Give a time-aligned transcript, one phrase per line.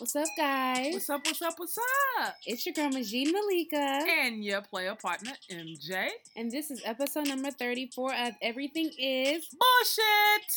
[0.00, 0.94] What's up, guys?
[0.94, 1.26] What's up?
[1.26, 1.54] What's up?
[1.58, 1.78] What's
[2.18, 2.34] up?
[2.46, 6.08] It's your girl Majid Malika, And your player partner MJ.
[6.34, 9.44] and this is episode number 34 of Everything Is.
[9.50, 10.50] Bullshit.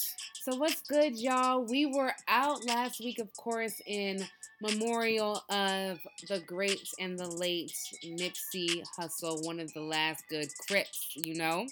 [0.44, 1.66] So, what's good, y'all?
[1.66, 4.26] We were out last week, of course, in
[4.62, 11.12] memorial of the great and the late Nipsey Hussle, one of the last good Crips,
[11.16, 11.68] you know.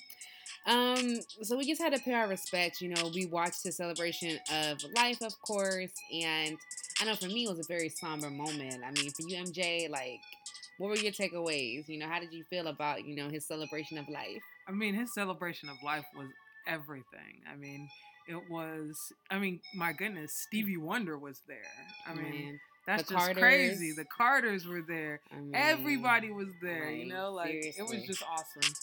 [0.67, 2.81] Um, so we just had to pay our respects.
[2.81, 6.57] You know, we watched the celebration of life, of course, and
[7.01, 8.83] I know for me it was a very somber moment.
[8.85, 10.21] I mean, for you, MJ, like,
[10.77, 11.87] what were your takeaways?
[11.87, 14.43] You know, how did you feel about you know his celebration of life?
[14.67, 16.27] I mean, his celebration of life was
[16.67, 17.41] everything.
[17.51, 17.89] I mean,
[18.27, 19.11] it was.
[19.31, 21.57] I mean, my goodness, Stevie Wonder was there.
[22.05, 23.94] I mean, Man, that's the just crazy.
[23.95, 25.21] The Carters were there.
[25.31, 26.85] I mean, Everybody was there.
[26.85, 28.73] right, You know, like it was just awesome.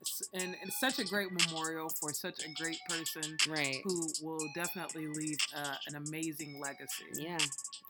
[0.00, 3.80] It's, and it's such a great memorial for such a great person right.
[3.84, 7.06] who will definitely leave uh, an amazing legacy.
[7.14, 7.38] Yeah,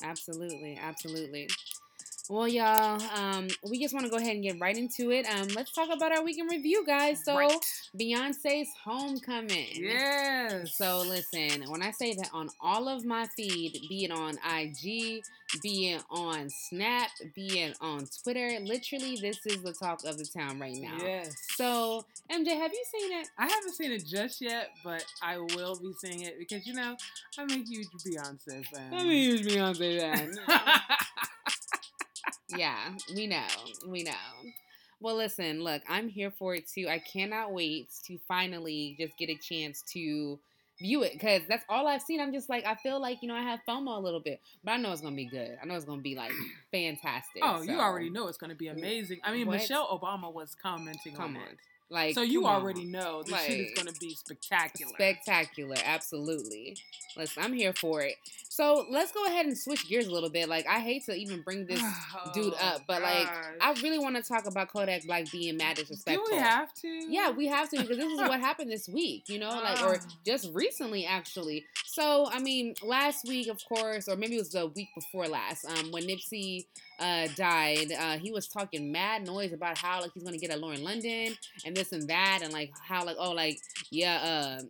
[0.03, 1.49] absolutely, absolutely.
[2.31, 5.25] Well, y'all, um, we just want to go ahead and get right into it.
[5.27, 7.25] Um, let's talk about our weekend review, guys.
[7.25, 7.57] So, Right.
[7.99, 9.67] Beyonce's homecoming.
[9.73, 10.77] Yes.
[10.77, 15.23] So listen, when I say that on all of my feed, be it on IG,
[15.63, 20.27] be it on Snap, be it on Twitter, literally this is the talk of the
[20.27, 20.99] town right now.
[21.01, 21.35] Yes.
[21.57, 23.29] So MJ, have you seen it?
[23.39, 26.95] I haven't seen it just yet, but I will be seeing it because you know
[27.39, 28.93] I'm a huge Beyonce fan.
[28.93, 30.35] I'm a huge Beyonce fan.
[32.57, 33.47] yeah, we know,
[33.87, 34.13] we know.
[35.01, 36.87] Well, listen, look, I'm here for it too.
[36.89, 40.39] I cannot wait to finally just get a chance to
[40.81, 42.21] view it because that's all I've seen.
[42.21, 44.73] I'm just like, I feel like, you know, I have FOMO a little bit, but
[44.73, 45.57] I know it's going to be good.
[45.63, 46.33] I know it's going to be like
[46.73, 47.43] fantastic.
[47.45, 49.21] oh, you already know it's going to be amazing.
[49.23, 49.59] I mean, What?
[49.59, 51.49] Michelle Obama was commenting Come on on.
[51.49, 51.59] it,
[51.91, 52.61] Like, so you come on.
[52.63, 54.93] already know this shit is going to be spectacular.
[54.93, 56.77] Spectacular, absolutely.
[57.17, 58.17] Listen, I'm here for it.
[58.51, 60.49] So let's go ahead and switch gears a little bit.
[60.49, 61.81] Like, I hate to even bring this
[62.35, 63.29] dude Oh, up, but like.
[63.61, 66.27] I really want to talk about Kodak Black being mad do disrespectful.
[66.31, 66.89] we have to?
[66.89, 69.95] Yeah, we have to because this is what happened this week, you know, like or
[69.97, 70.09] Ah.
[70.27, 71.65] just recently actually.
[71.87, 75.65] So I mean, last week, of course, or maybe it was the week before last,
[75.65, 76.67] um, when Nipsey
[76.99, 80.57] uh died, uh, he was talking mad noise about how like he's gonna get a
[80.57, 83.59] Lauren London and this and that, and like how like oh like
[83.91, 84.63] yeah, uh,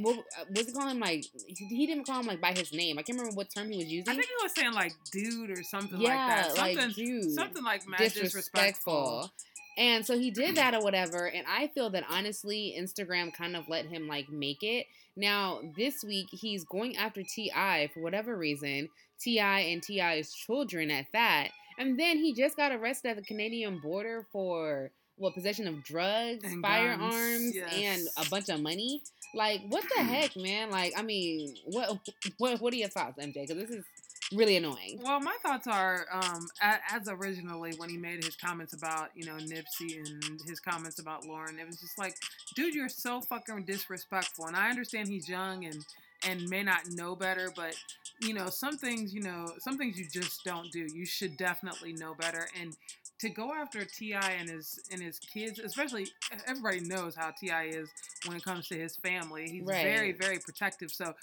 [0.00, 0.16] what
[0.50, 2.98] was he calling him like he, he didn't call him like by his name.
[2.98, 4.10] I can't remember what term he was using.
[4.10, 6.56] I think he was saying like dude or something yeah, like that.
[6.56, 9.22] Something, like dude, something like mad disrespectful.
[9.22, 9.32] disrespectful.
[9.78, 11.26] And so he did that or whatever.
[11.26, 14.86] And I feel that honestly, Instagram kind of let him like make it.
[15.16, 17.90] Now, this week, he's going after T.I.
[17.92, 18.88] for whatever reason.
[19.20, 19.60] T.I.
[19.60, 21.48] and T.I.'s children at that.
[21.78, 26.44] And then he just got arrested at the Canadian border for what possession of drugs,
[26.44, 29.02] And firearms, guns, and a bunch of money.
[29.34, 30.70] Like, what the heck, man?
[30.70, 31.98] Like, I mean, what
[32.38, 33.46] what what are your thoughts, MJ?
[33.46, 33.84] Because this is
[34.32, 35.00] really annoying.
[35.02, 39.36] Well, my thoughts are, um, as originally when he made his comments about, you know,
[39.36, 42.14] Nipsey and his comments about Lauren, it was just like,
[42.54, 44.46] dude, you're so fucking disrespectful.
[44.46, 45.84] And I understand he's young and
[46.26, 47.74] and may not know better, but
[48.20, 50.86] you know, some things, you know, some things you just don't do.
[50.92, 52.48] You should definitely know better.
[52.60, 52.74] And
[53.20, 54.32] to go after T.I.
[54.32, 56.08] and his and his kids, especially
[56.46, 57.64] everybody knows how T.I.
[57.66, 57.88] is
[58.26, 59.48] when it comes to his family.
[59.48, 59.82] He's Right.
[59.82, 60.90] very, very protective.
[60.90, 61.14] So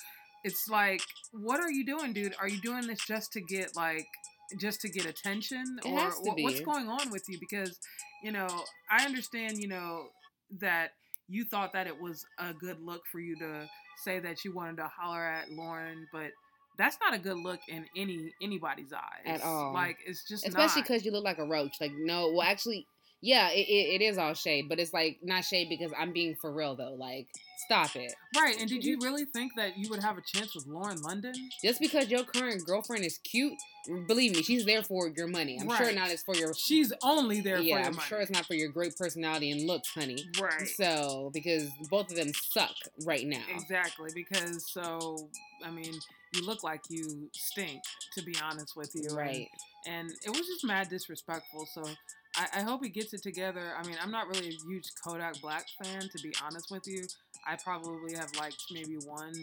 [0.43, 1.01] it's like,
[1.31, 2.35] what are you doing, dude?
[2.39, 4.07] Are you doing this just to get like
[4.59, 7.37] just to get attention, It or has to what, what's going on with you?
[7.39, 7.77] Because
[8.23, 8.47] you know,
[8.89, 10.07] I understand, you know,
[10.59, 10.91] that
[11.27, 13.67] you thought that it was a good look for you to
[14.03, 16.31] say that you wanted to holler at Lauren, but
[16.77, 19.73] that's not a good look in any anybody's eyes At all.
[19.73, 21.77] Like it's just especially because you look like a roach.
[21.79, 22.87] Like, no, well, actually,
[23.21, 26.35] yeah, it, it, it is all shade, but it's like not shade because I'm being
[26.39, 26.95] for real though.
[26.97, 27.27] Like,
[27.57, 28.13] stop it.
[28.37, 28.59] right.
[28.59, 31.33] And did you really think that you would have a chance with Lauren London?
[31.63, 33.53] Just because your current girlfriend is cute,
[34.07, 35.57] believe me, she's there for your money.
[35.59, 35.95] I'm sure Right.
[35.95, 36.53] not it's for your.
[36.53, 38.07] She's only there yeah, for your I'm money.
[38.07, 40.25] sure it's not for your great personality and looks, honey.
[40.41, 40.67] right.
[40.67, 42.75] So, because both of them suck
[43.05, 43.43] right now.
[43.49, 45.29] Exactly, because so
[45.63, 45.93] I mean,
[46.33, 47.81] you look like you stink,
[48.17, 49.07] to be honest with you.
[49.09, 49.49] and- Right.
[49.87, 51.67] And, it was just mad disrespectful.
[51.67, 51.83] So
[52.37, 53.73] I, I hope he gets it together.
[53.77, 57.05] I mean, I'm not really a huge Kodak Black fan, to be honest with you.
[57.47, 59.33] I probably have liked maybe one,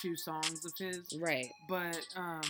[0.00, 1.18] two songs of his.
[1.20, 1.48] Right.
[1.68, 2.42] But um,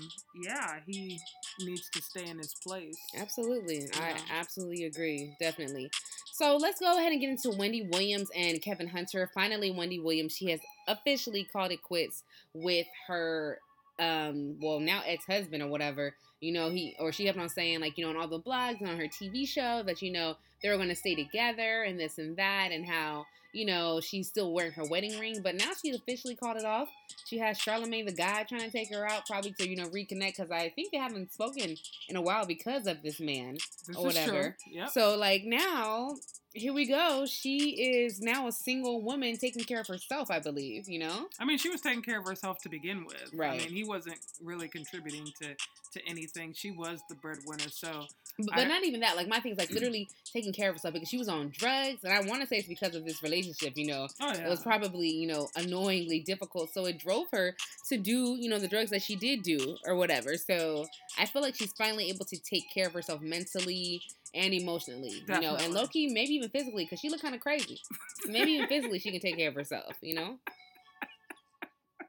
[0.42, 1.20] yeah, he
[1.60, 2.96] needs to stay in his place.
[3.16, 3.88] Absolutely.
[3.94, 5.36] I absolutely agree.
[5.40, 5.90] Definitely.
[6.32, 9.30] So let's go ahead and get into Wendy Williams and Kevin Hunter.
[9.34, 12.22] Finally, Wendy Williams, she has officially called it quits
[12.54, 13.58] with her
[14.00, 17.96] um well now ex-husband or whatever you know he or she kept on saying like
[17.96, 20.70] you know on all the blogs and on her tv show that you know they
[20.70, 24.52] were going to stay together and this and that, and how you know she's still
[24.52, 25.40] wearing her wedding ring.
[25.42, 26.88] But now she's officially called it off.
[27.26, 30.38] She has Charlamagne tha God trying to take her out, probably to you know reconnect
[30.38, 31.76] because I think they haven't spoken
[32.08, 34.56] in a while because of this man This or whatever.
[34.72, 34.88] Yep.
[34.88, 36.16] So like now,
[36.54, 37.26] here we go.
[37.26, 40.88] She is now a single woman taking care of herself, I believe.
[40.88, 41.26] You know.
[41.38, 43.30] I mean, she was taking care of herself to begin with.
[43.34, 43.60] Right.
[43.60, 45.56] I mean, he wasn't really contributing to
[45.92, 46.52] to anything.
[46.54, 47.68] She was the breadwinner.
[47.70, 48.06] So
[48.38, 49.16] But, I- but not even that.
[49.16, 49.74] Like my thing is like mm.
[49.74, 52.56] literally taking care of herself because she was on drugs, and I want to say
[52.56, 53.76] it's because of this relationship.
[53.76, 54.46] You know, oh yeah.
[54.46, 57.56] it was probably you know annoyingly difficult, so it drove her
[57.88, 60.36] to do you know the drugs that she did do or whatever.
[60.36, 60.86] So
[61.18, 64.02] I feel like she's finally able to take care of herself mentally
[64.34, 65.10] and emotionally.
[65.10, 65.74] You know, and Definitely.
[65.74, 67.80] Loki maybe even physically because she looked kind of crazy.
[68.26, 69.96] Maybe even physically she can take care of herself.
[70.00, 70.38] You know.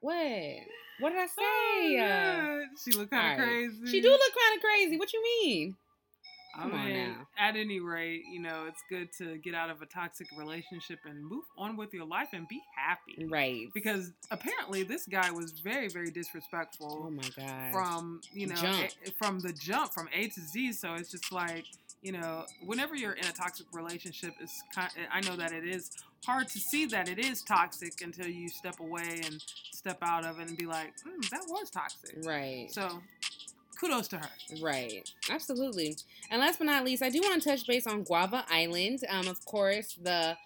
[0.01, 0.16] What?
[1.00, 1.98] What did I Oh, say?
[1.98, 2.60] Uh, yeah.
[2.83, 3.68] She looked kind of alright.
[3.80, 3.92] crazy.
[3.92, 4.98] she do look kind of crazy.
[4.98, 5.75] What you mean?
[6.57, 7.27] I Come on mean, now.
[7.38, 11.21] At any rate, you know, it's good to get out of a toxic relationship and
[11.21, 13.25] move on with your life and be happy.
[13.25, 13.68] Right.
[13.74, 17.07] Because apparently this guy was very, very disrespectful.
[17.07, 17.74] Oh my god.
[17.74, 18.56] from you know.
[18.56, 20.71] A, from the jump from A to Z.
[20.74, 21.66] So it's just like
[22.06, 24.92] you know, whenever you're in a toxic relationship, it's kind.
[25.12, 25.90] I know that it is
[26.24, 30.40] hard to see that it is toxic until you step away and step out of
[30.40, 32.16] it and be like, mm, that was toxic.
[32.24, 32.68] right.
[32.69, 33.02] So
[33.80, 34.30] kudos to her.
[34.62, 35.12] Right.
[35.31, 35.98] Absolutely.
[36.30, 39.00] And last but not least, I do want to touch base on Guava Island.
[39.10, 40.38] Um, of course, the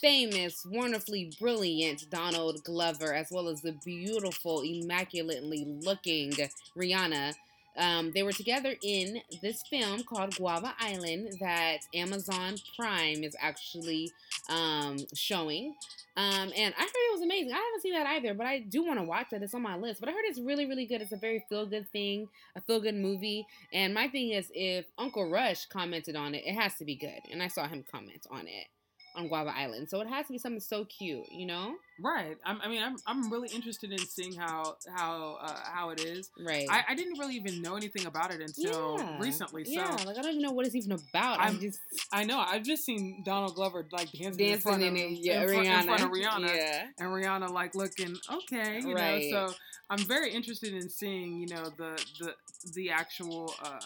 [0.00, 6.32] famous, wonderfully brilliant Donald Glover, as well as the beautiful, immaculately looking
[6.76, 7.34] Rihanna.
[7.76, 14.12] Um, they were together in this film called Guava Island that Amazon Prime is actually
[14.48, 15.74] um, showing.
[16.16, 17.52] Um, and I heard it was amazing.
[17.52, 19.42] I haven't seen that either, but I do want to watch it.
[19.42, 19.98] It's on my list.
[19.98, 21.00] But I heard it's really, really good.
[21.00, 23.46] It's a very feel good thing, a feel good movie.
[23.72, 27.20] And my thing is, if Uncle Rush commented on it, it has to be good.
[27.32, 28.66] And I saw him comment on it
[29.14, 31.74] on Guava Island, so it has to be something so cute, you know?
[32.00, 32.36] Right.
[32.44, 36.28] I'm, I mean, I'm, I'm really interested in seeing how how uh, how it is.
[36.38, 36.66] Right.
[36.68, 39.16] I, I didn't really even know anything about it until Yeah.
[39.20, 39.64] recently.
[39.64, 41.38] So yeah, like I don't even know what it's even about.
[41.38, 41.78] I'm, I'm just
[42.12, 45.10] I know I've just seen Donald Glover like dancing, in dancing front in of, it.
[45.22, 45.80] Yeah, in, Rihanna.
[45.80, 46.82] in front of Rihanna, Yeah.
[46.98, 49.30] and Rihanna like looking okay, you Right.
[49.30, 49.48] know.
[49.48, 49.54] So
[49.88, 52.34] I'm very interested in seeing you know the the
[52.72, 53.54] the actual.
[53.62, 53.78] Uh,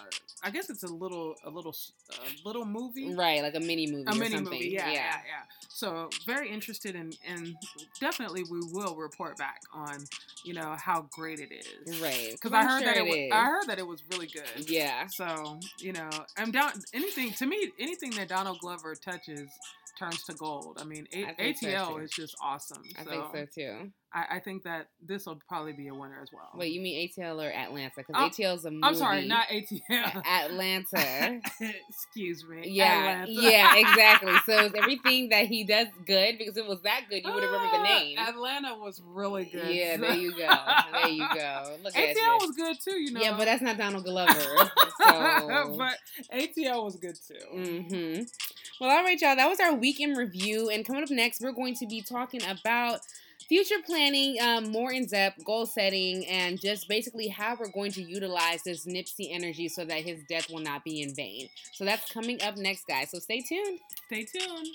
[0.42, 1.74] I guess it's a little a little
[2.10, 3.14] a little movie.
[3.14, 4.04] Right, like a mini movie.
[4.06, 4.52] A or mini something.
[4.52, 5.42] movie, yeah, yeah, yeah.
[5.68, 7.54] So very interested in, and
[8.00, 9.98] definitely we will report back on,
[10.44, 12.00] you know, how great it is.
[12.00, 12.30] Right.
[12.32, 14.68] Because I'm heard sure that it, it wa- I heard that it was really good.
[14.70, 15.06] Yeah.
[15.08, 16.72] So you know, I'm down.
[16.94, 19.48] Anything to me, anything that Donald Glover touches
[19.98, 20.78] turns to gold.
[20.80, 22.82] I mean, A- I think so, ATL is just awesome.
[22.98, 23.92] I so think so too.
[24.12, 26.48] I, I think that this will probably be a winner as well.
[26.54, 27.92] Wait, you mean ATL or Atlanta?
[27.94, 28.80] Because Oh, ATL's a movie.
[28.84, 30.24] I'm sorry, not ATL.
[30.26, 31.40] Atlanta.
[31.90, 32.62] Excuse me.
[32.70, 33.30] Yeah, Atlanta.
[33.32, 34.32] yeah, exactly.
[34.46, 37.42] So it's everything that he does good because if it was that good, you would
[37.42, 38.18] have remembered the Ah, name.
[38.18, 39.74] Atlanta was really good.
[39.74, 40.48] Yeah, there you go.
[40.92, 41.76] There you go.
[41.84, 42.38] Look ATL you.
[42.40, 43.20] was good too, you know.
[43.20, 44.32] Yeah, but that's not Donald Glover.
[45.02, 45.76] So.
[45.78, 45.98] but
[46.32, 47.34] ATL was good too.
[47.52, 48.22] hmm
[48.80, 49.36] Well, all right, y'all.
[49.36, 53.00] That was our weekend review, and coming up next, we're going to be talking about
[53.48, 58.02] future planning, um, more in depth, goal setting, and just basically how we're going to
[58.02, 61.48] utilize this Nipsey energy so that his death will not be in vain.
[61.72, 63.10] So that's coming up next, guys.
[63.10, 63.80] So stay tuned.
[64.06, 64.68] Stay tuned.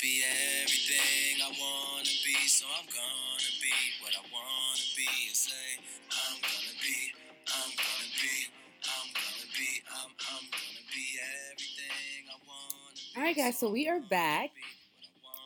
[0.00, 0.22] Be
[0.60, 3.72] everything I wanna be, so I'm gonna be
[4.02, 5.78] what I wanna be and say,
[6.10, 7.12] I'm gonna be,
[7.48, 8.48] I'm gonna be,
[8.84, 11.06] I'm gonna be, I'm, I'm gonna be
[11.50, 13.16] everything I wanna be.
[13.16, 13.58] All right, guys.
[13.58, 14.50] So we are back.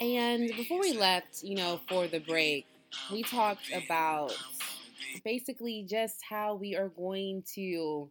[0.00, 2.66] And before we left, you know, for the break,
[3.12, 4.32] we talked about
[5.24, 8.08] basically just how we are going to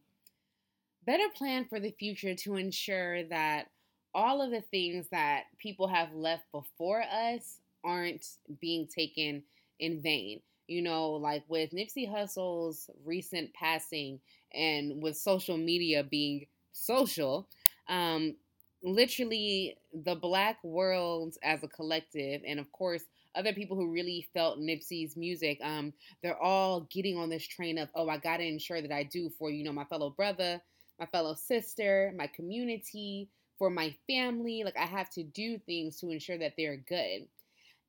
[1.06, 3.70] better plan for the future to ensure that
[4.17, 8.25] all of the things that people have left before us aren't
[8.59, 9.43] being taken
[9.79, 10.41] in vain.
[10.67, 14.19] You know, like with Nipsey Hussle's recent passing
[14.53, 17.47] and with social media being social,
[17.88, 18.36] um,
[18.83, 23.03] literally the black world as a collective, and of course,
[23.36, 25.93] other people who really felt Nipsey's music, um,
[26.24, 29.51] they're all getting on this train of, oh, I gotta ensure that I do for,
[29.51, 30.59] you know, my fellow brother,
[31.00, 34.64] my fellow sister, my community, for my family.
[34.64, 37.28] Like, I have to do things to ensure that they're good.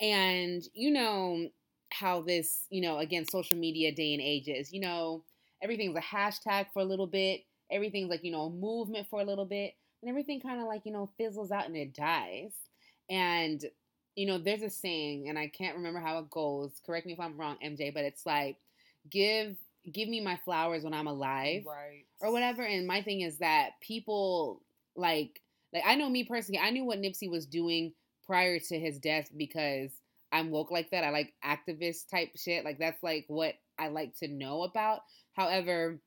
[0.01, 1.49] And, you know,
[1.91, 4.73] how this, you know, again, social media day and age is.
[4.73, 5.25] You know,
[5.63, 9.45] everything's a hashtag for a little bit, everything's like, you know, movement for a little
[9.45, 12.53] bit, and everything kind of like, you know, fizzles out and it dies.
[13.11, 13.65] And,
[14.15, 16.81] you know, there's a saying, and I can't remember how it goes.
[16.85, 18.57] Correct me if I'm wrong, MJ, but it's like,
[19.11, 19.57] give
[19.93, 21.65] give me my flowers when I'm alive.
[21.67, 22.05] Right.
[22.21, 22.63] Or whatever.
[22.63, 24.63] And my thing is that people
[24.97, 25.41] like
[25.73, 27.93] like I know me personally, I knew what Nipsey was doing
[28.27, 29.91] prior to his death because
[30.33, 31.05] I'm woke like that.
[31.05, 32.65] I like activist type shit.
[32.65, 35.01] Like that's like what I like to know about.
[35.35, 36.01] However,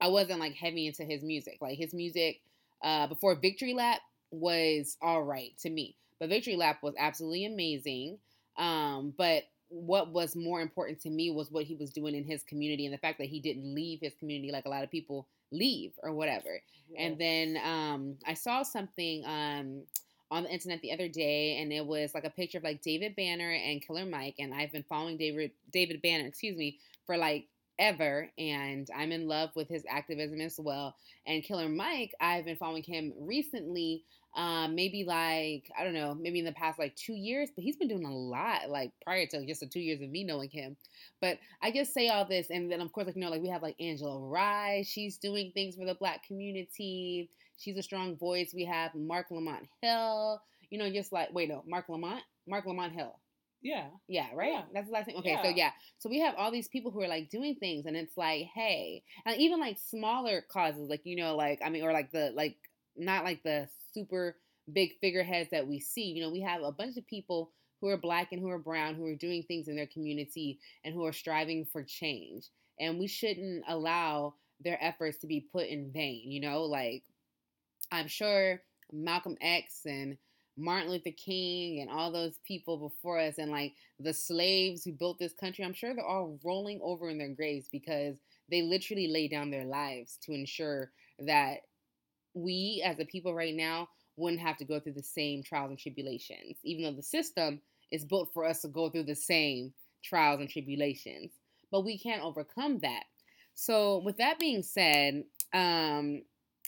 [0.00, 1.58] I wasn't like heavy into his music.
[1.60, 2.40] Like his music
[2.82, 5.96] uh before Victory Lap was all right to me.
[6.18, 8.18] But Victory Lap was absolutely amazing.
[8.56, 12.42] Um, but what was more important to me was what he was doing in his
[12.42, 15.28] community and the fact that he didn't leave his community like a lot of people
[15.52, 16.60] leave or whatever.
[16.98, 19.82] And then um, I saw something um,
[20.30, 23.14] on the internet the other day, and it was like a picture of like David
[23.16, 27.46] Banner and Killer Mike, and I've been following David David Banner, excuse me, for like
[27.78, 30.94] ever, and I'm in love with his activism as well.
[31.26, 36.38] And Killer Mike, I've been following him recently um, maybe like I don't know, maybe
[36.38, 39.44] in the past like two years, but he's been doing a lot like prior to
[39.46, 40.76] just the two years of me knowing him.
[41.20, 43.48] But I just say all this, and then of course, like you know, like we
[43.48, 47.30] have like Angela Rye, she's doing things for the Black community.
[47.58, 48.52] She's a strong voice.
[48.54, 52.92] We have Marc Lamont Hill, you know, just like wait no, Marc Lamont, Marc Lamont
[52.92, 53.16] Hill.
[53.62, 53.88] Yeah.
[54.08, 54.52] Yeah, right?
[54.52, 54.62] Yeah.
[54.72, 55.16] That's the last thing.
[55.16, 55.42] Okay, Yeah.
[55.42, 55.70] so yeah.
[55.98, 59.02] So we have all these people who are like doing things and it's like, hey.
[59.26, 62.56] And even like smaller causes, like, you know, like I mean, or like the like
[62.96, 64.36] not like the super
[64.72, 66.04] big figureheads that we see.
[66.04, 68.94] You know, we have a bunch of people who are black and who are brown
[68.94, 72.48] who are doing things in their community and who are striving for change.
[72.78, 77.02] And we shouldn't allow their efforts to be put in vain, you know, like
[77.90, 80.16] I'm sure Malcolm X and
[80.56, 85.18] Martin Luther King and all those people before us and like the slaves who built
[85.18, 88.16] this country, I'm sure they're all rolling over in their graves because
[88.50, 91.60] they literally laid down their lives to ensure that
[92.34, 95.78] we as a people right now wouldn't have to go through the same trials and
[95.78, 97.60] tribulations, even though the system
[97.90, 99.72] is built for us to go through the same
[100.04, 101.32] trials and tribulations.
[101.70, 103.04] But we can't overcome that.
[103.54, 106.22] So, with that being said, um,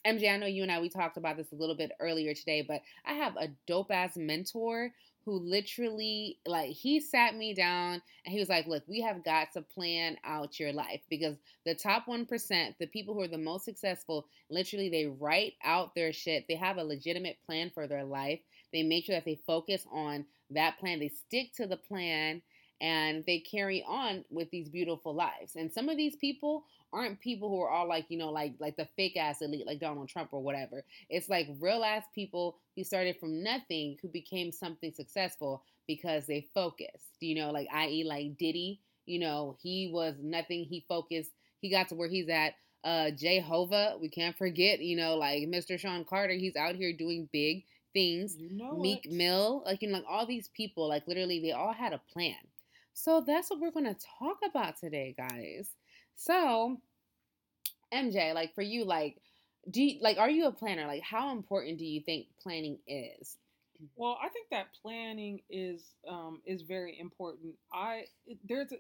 [0.07, 2.63] MJ, I know you and I we talked about this a little bit earlier today,
[2.67, 4.93] but I have a dope ass mentor
[5.25, 9.53] who literally like he sat me down and he was like, "Look, we have got
[9.53, 13.65] to plan out your life because the top 1%, the people who are the most
[13.65, 16.47] successful, literally they write out their shit.
[16.49, 18.41] They have a legitimate plan for their life.
[18.73, 20.99] They make sure that they focus on that plan.
[20.99, 22.43] They stick to the plan
[22.81, 25.55] and they carry on with these beautiful lives.
[25.55, 28.77] And some of these people aren't people who are all like, you know, like like
[28.77, 30.85] the fake ass elite, like Donald Trump or whatever.
[31.09, 36.47] It's like real ass people who started from nothing who became something successful because they
[36.55, 37.17] focused.
[37.21, 38.05] You know, like i.e.
[38.05, 41.31] like Diddy, you know, he was nothing, he focused,
[41.61, 42.55] he got to where he's at.
[42.85, 45.79] Uh Jehovah, we can't forget, you know, like Mr.
[45.79, 48.37] Sean Carter, he's out here doing big things.
[48.37, 49.13] You know Meek it.
[49.13, 52.37] Mill, like you know, like all these people, like literally, they all had a plan.
[52.95, 55.69] So that's what we're gonna talk about today, guys.
[56.15, 56.81] So,
[57.93, 59.21] MJ, like for you, like,
[59.71, 60.87] do you, like are you a planner?
[60.87, 63.39] Like, how important do you think planning is?
[63.97, 67.55] Well, I think that planning is um, is very important.
[67.73, 68.05] I
[68.49, 68.77] there's a,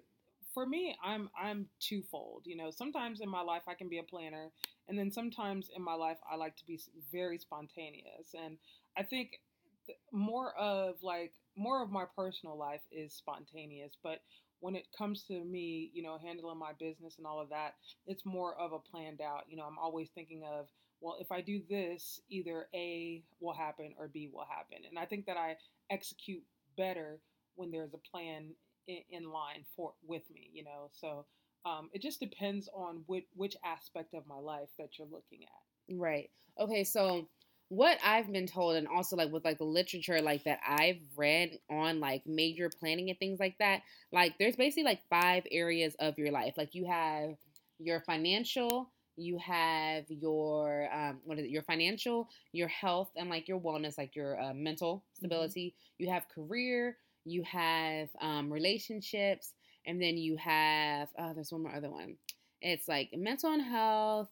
[0.54, 2.42] for me, I'm I'm twofold.
[2.46, 4.50] You know, sometimes in my life I can be a planner,
[4.88, 8.34] and then sometimes in my life I like to be very spontaneous.
[8.34, 8.58] And
[8.96, 9.40] I think
[9.86, 14.20] th- more of like more of my personal life is spontaneous, but
[14.62, 17.74] when it comes to me, you know, handling my business and all of that,
[18.06, 19.42] it's more of a planned out.
[19.48, 20.68] You know, I'm always thinking of
[21.02, 24.78] well, if I do this, either A will happen or B will happen.
[24.88, 25.56] And I think that I
[25.90, 26.44] execute
[26.76, 27.18] better
[27.56, 28.50] when there's a plan
[28.86, 30.90] in, in line for with me, you know.
[30.92, 31.26] So
[31.66, 35.96] um, it just depends on which, which aspect of my life that you're looking at.
[35.96, 36.30] Right.
[36.60, 36.84] Okay.
[36.84, 37.26] So,
[37.72, 41.58] what I've been told, and also like with like the literature like that I've read
[41.70, 43.80] on like major planning and things like that,
[44.12, 46.52] like there's basically like five areas of your life.
[46.58, 47.30] Like you have
[47.78, 51.50] your financial, you have your um, what is it?
[51.50, 55.74] Your financial, your health, and like your wellness, like your uh, mental stability.
[55.96, 59.54] You have career, you have um, relationships,
[59.86, 62.16] and then you have oh, there's one more other one.
[62.60, 64.28] It's like mental and health,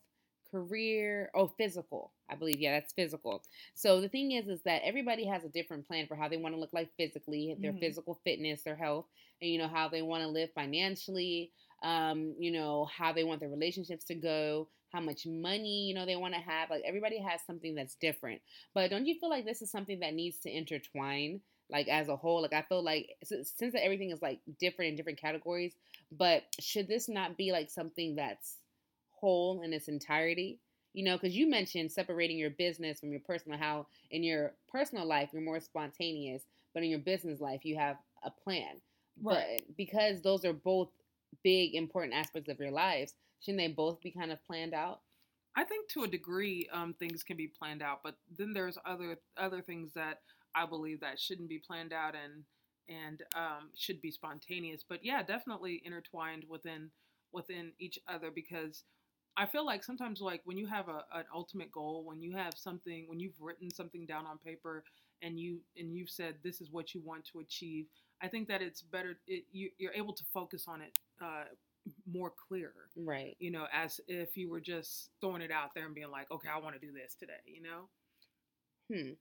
[0.50, 2.12] career, oh, physical.
[2.30, 3.42] I believe yeah, that's physical.
[3.75, 6.54] So the thing is, is that everybody has a different plan for how they want
[6.54, 7.80] to look like physically, their Mhm.
[7.80, 9.07] physical fitness, their health,
[9.40, 11.52] and you know how they want to live financially.
[11.83, 16.07] Um, you know how they want their relationships to go, how much money you know
[16.07, 16.71] they want to have.
[16.71, 18.40] Like everybody has something that's different.
[18.75, 21.40] But don't you feel like this is something that needs to intertwine?
[21.73, 22.42] like as a whole.
[22.42, 25.73] Like I feel like since, since that everything is like different in different categories,
[26.11, 28.57] but should this not be like something that's
[29.21, 30.59] whole in its entirety?
[30.93, 33.59] You know, because you mentioned separating your business from your personal.
[33.59, 36.43] How in your personal life you're more spontaneous,
[36.75, 38.81] but in your business life you have a plan.
[39.23, 39.62] Right.
[39.67, 40.89] But because those are both
[41.45, 45.00] big important aspects of your lives, shouldn't they both be kind of planned out?
[45.57, 49.19] I think to a degree, um, things can be planned out, but then there's other
[49.37, 50.21] other things that
[50.55, 52.45] I believe that shouldn't be planned out and
[52.89, 54.85] and um, should be spontaneous.
[54.89, 56.91] But yeah, definitely intertwined within
[57.33, 58.85] within each other because
[59.37, 62.54] I feel like sometimes like when you have a, an ultimate goal, when you have
[62.56, 64.84] something, when you've written something down on paper
[65.22, 67.87] and you and you've said this is what you want to achieve,
[68.22, 69.18] I think that it's better.
[69.26, 71.44] It, you, you're able to focus on it uh,
[72.10, 73.37] more clear, Right.
[73.38, 76.49] You know, as if you were just throwing it out there and being like, okay,
[76.54, 77.32] I want to do this today.
[77.46, 77.88] You know.
[78.92, 79.12] Hmm.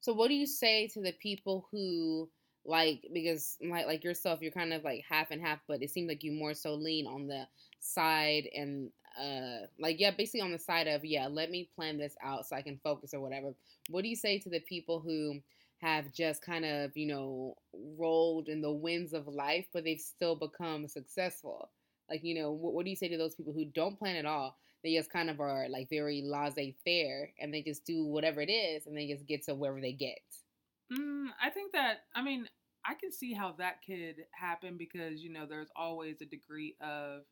[0.00, 2.28] So what do you say to the people who
[2.64, 6.08] like because like like yourself you're kind of like half and half but it seems
[6.08, 7.46] like you more so lean on the
[7.78, 12.14] side and uh like yeah basically on the side of yeah let me plan this
[12.22, 13.54] out so I can focus or whatever.
[13.90, 15.40] What do you say to the people who
[15.78, 17.54] have just kind of, you know,
[17.98, 21.70] rolled in the winds of life but they've still become successful?
[22.08, 24.26] Like, you know, what, what do you say to those people who don't plan at
[24.26, 24.56] all?
[24.82, 28.50] They just kind of are like very laissez faire and they just do whatever it
[28.50, 30.20] is and they just get to wherever they get.
[30.92, 32.46] Mm, I think that I mean
[32.84, 37.22] I can see how that could happen because you know there's always a degree of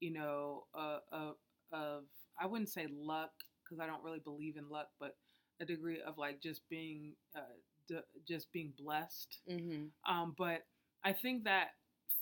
[0.00, 1.34] you know uh, of
[1.72, 2.04] of
[2.40, 3.30] I wouldn't say luck
[3.64, 5.16] because I don't really believe in luck, but
[5.60, 7.40] a degree of like just being uh,
[7.88, 9.38] d- just being blessed.
[9.50, 9.86] Mm-hmm.
[10.12, 10.62] Um, but
[11.04, 11.68] I think that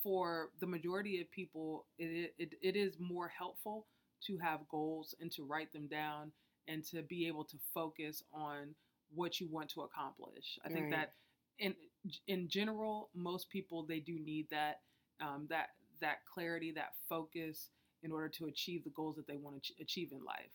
[0.03, 3.87] for the majority of people, it, it it is more helpful
[4.27, 6.31] to have goals and to write them down
[6.67, 8.75] and to be able to focus on
[9.13, 10.57] what you want to accomplish.
[10.65, 10.91] I think Right.
[10.91, 11.13] that
[11.59, 11.75] in
[12.27, 14.81] in general, most people they do need that
[15.21, 15.69] um, that
[16.01, 17.69] that clarity, that focus
[18.03, 20.51] in order to achieve the goals that they want to ch- achieve in life.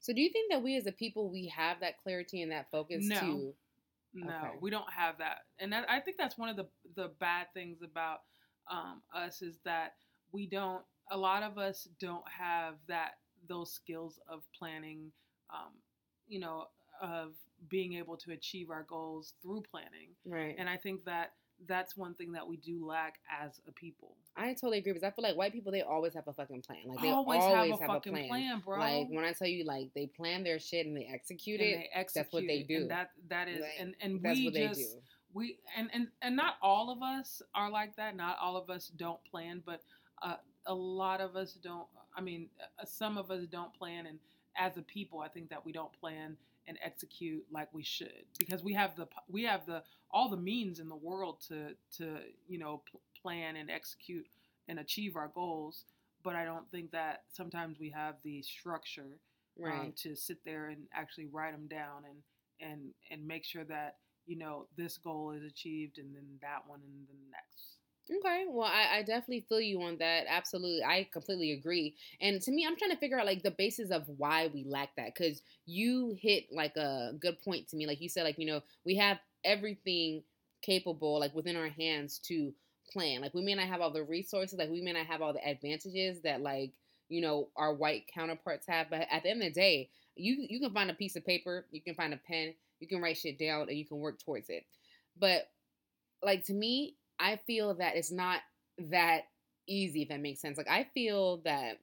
[0.00, 2.70] So do you think that we as a people we have that clarity and that
[2.70, 3.20] focus No.
[3.20, 3.54] too?
[4.14, 4.58] No, Okay.
[4.60, 7.80] we don't have that, and that, I think that's one of the the bad things
[7.80, 8.20] about
[8.70, 9.94] um, us is that
[10.32, 10.84] we don't.
[11.10, 13.12] A lot of us don't have that
[13.48, 15.12] those skills of planning.
[15.48, 15.72] Um,
[16.28, 16.66] you know,
[17.00, 17.32] of
[17.70, 20.54] being able to achieve our goals through planning, Right.
[20.58, 21.32] and I think that
[21.66, 24.16] that's one thing that we do lack as a people.
[24.36, 26.78] I totally agree because I feel like white people they always have a fucking plan.
[26.86, 28.78] Like they always, always, have a fucking plan, bro.
[28.78, 31.76] Like when I tell you like they plan their shit and they execute and it,
[31.76, 32.82] they execute that's what they do.
[32.82, 34.86] And that that is, Like, and and we just do.
[35.34, 38.90] we and and and not all of us are like that not all of us
[38.96, 39.82] don't plan but
[40.22, 42.48] uh, a lot of us don't i mean
[42.80, 44.18] uh, some of us don't plan and
[44.56, 46.36] as a people i think that we don't plan
[46.68, 50.78] and execute like we should because we have the we have the all the means
[50.78, 54.26] in the world to to you know pl- plan and execute
[54.68, 55.84] and achieve our goals
[56.22, 59.18] but i don't think that sometimes we have the structure
[59.58, 59.80] Right.
[59.80, 63.96] um, to sit there and actually write them down and and and make sure that
[64.26, 67.76] you know this goal is achieved and then that one and then the next
[68.14, 70.26] Okay, well, I, I definitely feel you on that.
[70.28, 71.94] Absolutely, I completely agree.
[72.20, 74.94] And to me, I'm trying to figure out like the basis of why we lack
[74.96, 77.86] that because you hit like a good point to me.
[77.86, 80.22] Like you said, like you know, we have everything
[80.60, 82.52] capable like within our hands to
[82.92, 83.22] plan.
[83.22, 85.46] Like we may not have all the resources, like we may not have all the
[85.48, 86.72] advantages that like
[87.08, 88.90] you know our white counterparts have.
[88.90, 91.64] But at the end of the day, you you can find a piece of paper,
[91.70, 94.50] you can find a pen, you can write shit down, and you can work towards
[94.50, 94.64] it.
[95.18, 95.48] But
[96.22, 98.40] like to me, I feel that it's not
[98.90, 99.22] that
[99.68, 100.56] easy if that makes sense.
[100.58, 101.78] Like I feel that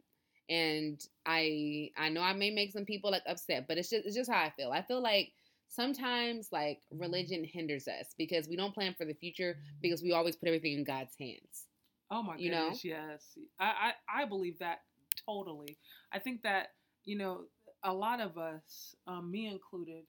[0.49, 4.15] and I I know I may make some people like upset, but it's just it's
[4.15, 4.71] just how I feel.
[4.71, 5.31] I feel like
[5.67, 10.35] sometimes like religion hinders us because we don't plan for the future because we always
[10.35, 11.67] put everything in God's hands.
[12.11, 12.65] oh my You know?
[12.65, 14.79] goodness yes I, I i believe that
[15.25, 15.77] totally
[16.11, 16.69] i think that
[17.05, 17.41] you know
[17.83, 20.03] a lot of us um, me included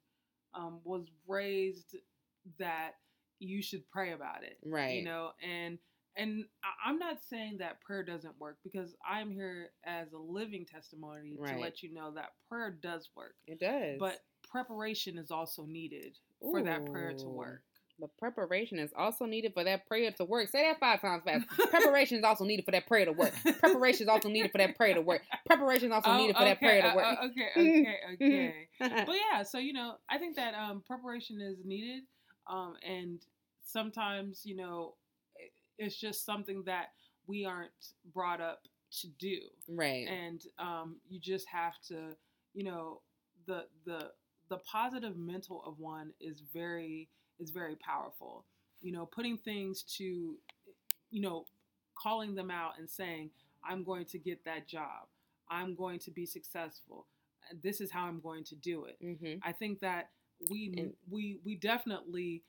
[0.55, 1.97] um, was raised
[2.59, 2.95] that
[3.41, 4.97] you should pray about it Right.
[4.99, 5.79] you know and
[6.17, 6.45] and
[6.87, 11.55] i'm not saying that prayer doesn't work because i'm here as a living testimony Right.
[11.55, 13.99] to let you know that prayer does work It does.
[13.99, 14.19] but
[14.51, 17.63] preparation is also needed for that prayer to work
[18.01, 20.49] But preparation is also needed for that prayer to work.
[20.49, 21.47] Say that five times fast.
[21.71, 23.35] preparation is also needed for that prayer to work.
[23.59, 25.21] Preparation is also needed for that prayer to work.
[25.47, 27.05] Preparation is also Oh, needed for that okay, prayer to uh, work.
[27.05, 31.59] uh, okay okay okay but yeah, so you know, I think that um, preparation is
[31.65, 32.05] needed,
[32.51, 33.25] um, and
[33.65, 34.95] sometimes you know,
[35.79, 36.89] it's just something that
[37.27, 37.71] we aren't
[38.13, 38.63] brought up
[39.01, 40.09] to do, right.
[40.09, 42.17] and um, you just have to,
[42.55, 43.01] you know,
[43.47, 44.11] the the
[44.51, 47.09] the positive mental of one is very
[47.39, 48.45] is very powerful,
[48.83, 50.37] you know, putting things to,
[51.11, 51.47] you know,
[51.97, 53.31] calling them out and saying,
[53.65, 55.09] I'm going to get that job.
[55.51, 57.07] I'm going to be successful.
[57.63, 58.97] This is how I'm going to do it.
[59.01, 60.11] hmm I think that
[60.49, 62.43] we And- we we definitely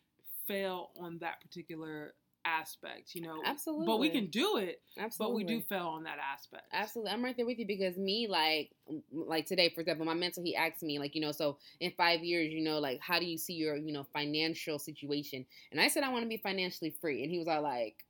[0.47, 3.41] fail on that particular aspect, you know.
[3.45, 3.85] Absolutely.
[3.85, 5.33] But we can do it, Absolutely.
[5.33, 6.63] but we do fail on that aspect.
[6.73, 8.71] Absolutely, I'm right there with you because me, like,
[9.11, 12.23] like today, for example, my mentor, he asked me, like, you know, so in five
[12.23, 15.45] years, you know, like, how do you see your, you know, financial situation?
[15.71, 18.03] And I said I want to be financially free, and he was all like,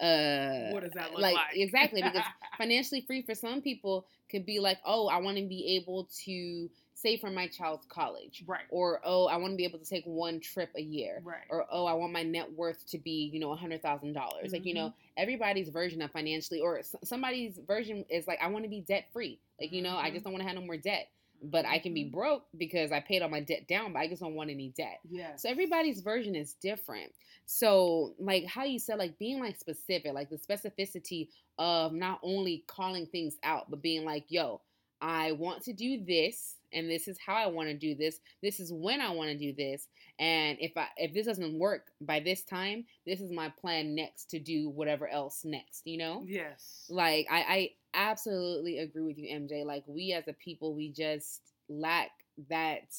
[0.00, 1.36] uh, What does that look like?
[1.54, 2.24] exactly because
[2.58, 6.68] financially free for some people could be like, oh, I want to be able to
[6.96, 10.04] save for my child's college, right, or oh, I want to be able to take
[10.06, 13.38] one trip a year, right, or oh, I want my net worth to be, you
[13.40, 14.52] know, a hundred thousand dollars.
[14.52, 18.64] Like you know, everybody's version of financially, or s- somebody's version is like, I want
[18.64, 19.40] to be debt free.
[19.60, 20.14] Like you know, I Mhm.
[20.14, 21.08] just don't want to have no more debt.
[21.42, 22.12] But I can be Mhm.
[22.12, 25.00] broke because I paid all my debt down, but I just don't want any debt.
[25.10, 25.36] Yeah.
[25.36, 27.12] So everybody's version is different.
[27.44, 31.28] So like how you said, like being like specific, like the specificity
[31.58, 34.62] of not only calling things out, but being like, yo,
[35.00, 38.20] I want to do this, and this is how I want to do this.
[38.42, 39.88] This is when I want to do this.
[40.18, 44.30] And if I if this doesn't work by this time, this is my plan next
[44.30, 46.24] to do whatever else next, you know?
[46.26, 46.86] Yes.
[46.88, 49.64] Like I, I absolutely agree with you, MJ.
[49.64, 52.10] Like we as a people, we just lack
[52.48, 52.94] that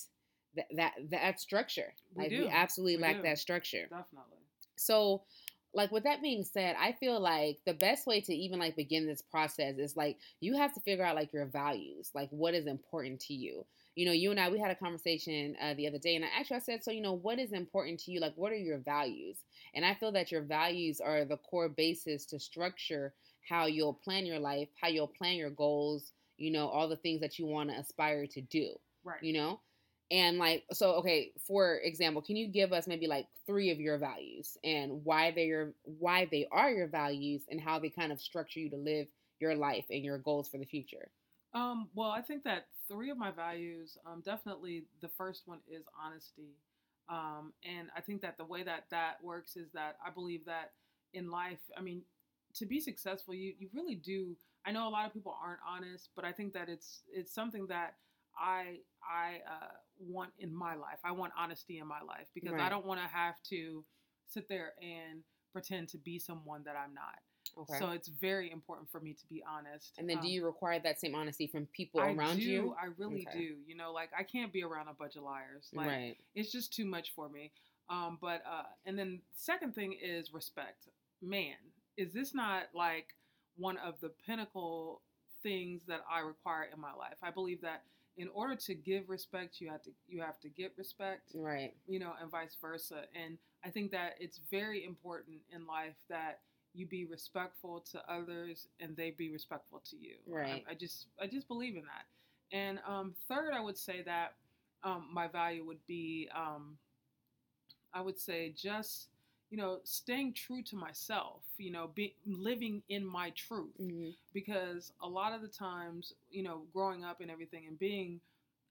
[0.55, 1.93] that that, that structure.
[2.15, 2.41] We like do.
[2.43, 3.21] we absolutely We lack do.
[3.23, 3.83] that structure.
[3.83, 4.37] Definitely.
[4.75, 5.23] So
[5.77, 9.07] like with that being said, I feel like the best way to even like begin
[9.07, 12.67] this process is like you have to figure out like your values, like what is
[12.67, 13.65] important to you.
[13.95, 16.29] You know, you and I we had a conversation uh, the other day, and I
[16.39, 18.19] actually I said, so you know, what is important to you?
[18.21, 19.37] Like, what are your values?
[19.75, 23.13] And I feel that your values are the core basis to structure
[23.49, 26.11] how you'll plan your life, how you'll plan your goals.
[26.37, 29.23] You know, all the things that you want to aspire to do Right.
[29.23, 29.59] you know
[30.11, 33.97] and like so okay for example can you give us maybe like three of your
[33.97, 38.21] values and why they are why they are your values and how they kind of
[38.21, 39.07] structure you to live
[39.39, 41.09] your life and your goals for the future
[41.53, 45.85] Um, well, I think that three of my values, um, definitely the first one is
[46.03, 46.55] honesty.
[47.09, 50.73] Um, and I think that the way that that works is that I believe that
[51.13, 52.01] in life, I mean,
[52.55, 54.35] to be successful, you, you really do.
[54.65, 57.67] I know a lot of people aren't honest, but I think that it's it's something
[57.67, 57.95] that
[58.39, 59.67] I I uh,
[59.99, 60.99] want in my life.
[61.03, 63.83] I want honesty in my life because I don't want to have to
[64.27, 65.23] sit there and
[65.53, 67.19] pretend to be someone that I'm not.
[67.57, 69.93] okay So it's very important for me to be honest.
[69.97, 72.75] and then do Um, you require that same honesty from people I around do, you
[72.81, 73.39] I really Okay.
[73.39, 73.55] do.
[73.65, 75.69] You know, like I can't be around a bunch of liars.
[75.73, 77.51] Like right it's just too much for me.
[77.89, 80.87] Um, but uh, and then second thing is respect.
[81.21, 81.55] Man,
[81.97, 83.07] is this not like
[83.55, 85.01] one of the pinnacle
[85.41, 87.17] things that I require in my life?
[87.23, 87.83] I believe that
[88.17, 91.31] in order to give respect, you have to you have to get respect.
[91.35, 93.03] right You know, and vice versa.
[93.15, 96.39] And I think that it's very important in life that
[96.73, 100.15] you be respectful to others and they be respectful to you.
[100.27, 100.63] I- Right.
[100.69, 102.05] I, just I just believe in that.
[102.51, 104.35] And um, third, I would say that
[104.83, 106.77] um, my value would be um,
[107.93, 109.09] I would say just
[109.49, 111.43] you know staying true to myself.
[111.57, 116.43] You know, be living in my truth hmm because a lot of the times, you
[116.43, 118.19] know, growing up and everything and being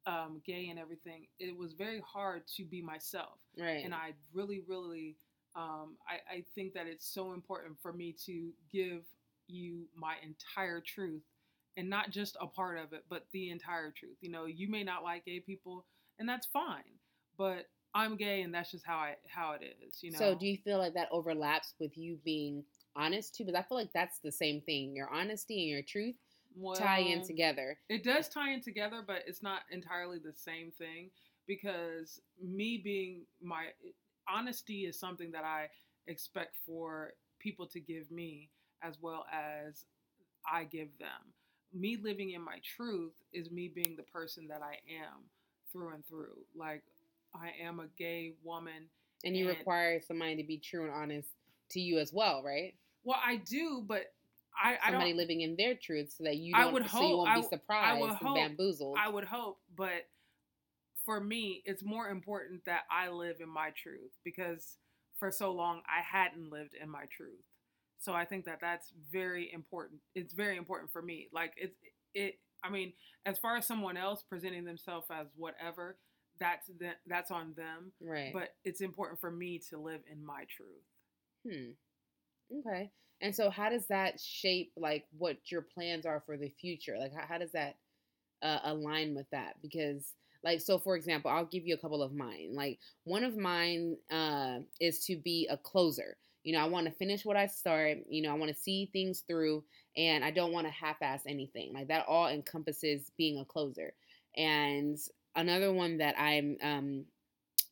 [0.06, 3.38] um, gay and everything, it was very hard to be myself.
[3.58, 5.16] right And I really, really,
[5.54, 9.02] um, I, I think that it's so important for me to give
[9.48, 11.22] you my entire truth
[11.76, 14.16] and not just a part of it, but the entire truth.
[14.20, 15.84] You know, you may not like gay people,
[16.18, 16.84] and that's fine,
[17.36, 20.02] but I'm gay, and that's just how I how it is.
[20.02, 20.18] You know.
[20.18, 22.62] so do you feel like that overlaps with you being
[22.94, 26.16] honest too because i feel like that's the same thing your honesty and your truth
[26.74, 31.10] tie in together It does tie in together, but it's not entirely the same thing
[31.46, 33.66] because me being my
[34.28, 35.68] honesty is something that I
[36.06, 38.50] expect for people to give me
[38.82, 39.84] as well as
[40.50, 41.34] I give them.
[41.72, 45.24] Me living in my truth is me being the person that I am
[45.70, 46.38] through and through.
[46.54, 46.82] Like
[47.40, 48.88] I am a gay woman.
[49.24, 51.28] and you and- require somebody to be true and honest
[51.70, 54.12] to you as well right Well, I do, but
[54.62, 57.16] I, I somebody living in their truth so that you I don't would so you
[57.16, 58.96] won't I be surprised would and hope- bamboozled.
[58.98, 60.08] I would hope, but
[61.04, 64.76] for me, it's more important that I live in my truth because
[65.18, 67.44] for so long I hadn't lived in my truth.
[67.98, 70.00] So I think that that's very important.
[70.14, 71.28] It's very important for me.
[71.32, 71.76] Like it's
[72.14, 72.38] it.
[72.64, 72.92] I mean,
[73.24, 75.96] as far as someone else presenting themselves as whatever,
[76.38, 77.92] that's the, that's on them.
[78.00, 78.32] right.
[78.32, 80.84] But it's important for me to live in my truth.
[81.46, 82.58] hmm.
[82.58, 82.90] Okay.
[83.20, 86.96] And so how does that shape like what your plans are for the future?
[86.98, 87.76] Like how, how does that
[88.42, 89.56] uh, align with that?
[89.62, 90.14] Because
[90.46, 93.96] like so for example i'll give you a couple of mine like one of mine
[94.10, 97.98] uh, is to be a closer you know i want to finish what i start
[98.08, 99.62] you know i want to see things through
[99.96, 103.92] and i don't want to half-ass anything like that all encompasses being a closer
[104.36, 104.98] and
[105.36, 107.04] another one that i'm um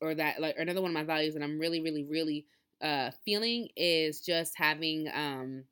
[0.00, 2.46] or that like another one of my values that i'm really really really
[2.82, 5.64] uh feeling is just having um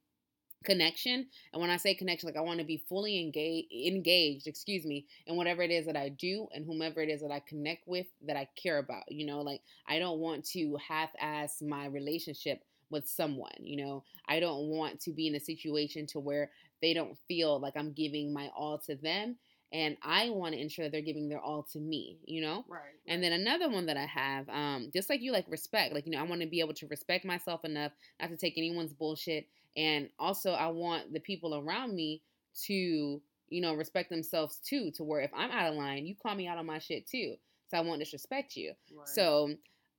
[0.65, 1.27] connection.
[1.53, 5.07] And when i say connection like i want to be fully engaged engaged excuse me
[5.27, 8.07] in whatever it is that i do and whomever it is that i connect with
[8.27, 13.09] that i care about you know like i don't want to half-ass my relationship with
[13.09, 14.05] someone you know?
[14.29, 16.51] I don't want to be in a situation to where
[16.81, 19.37] they don't feel like i'm giving my all to them
[19.73, 22.81] and i want to ensure that they're giving their all to me you know Right.
[23.07, 25.93] and then another one that I have, um, just like you, like respect.
[25.93, 28.55] Like you know, I want to be able to respect myself enough not to take
[28.57, 32.23] anyone's bullshit, and also I want the people around me
[32.67, 32.73] to,
[33.49, 34.93] you know, respect themselves too.
[34.97, 37.35] To where if I'm out of line, you call me out on my shit too.
[37.69, 38.73] So I won't disrespect you.
[38.97, 39.09] right.
[39.09, 39.51] So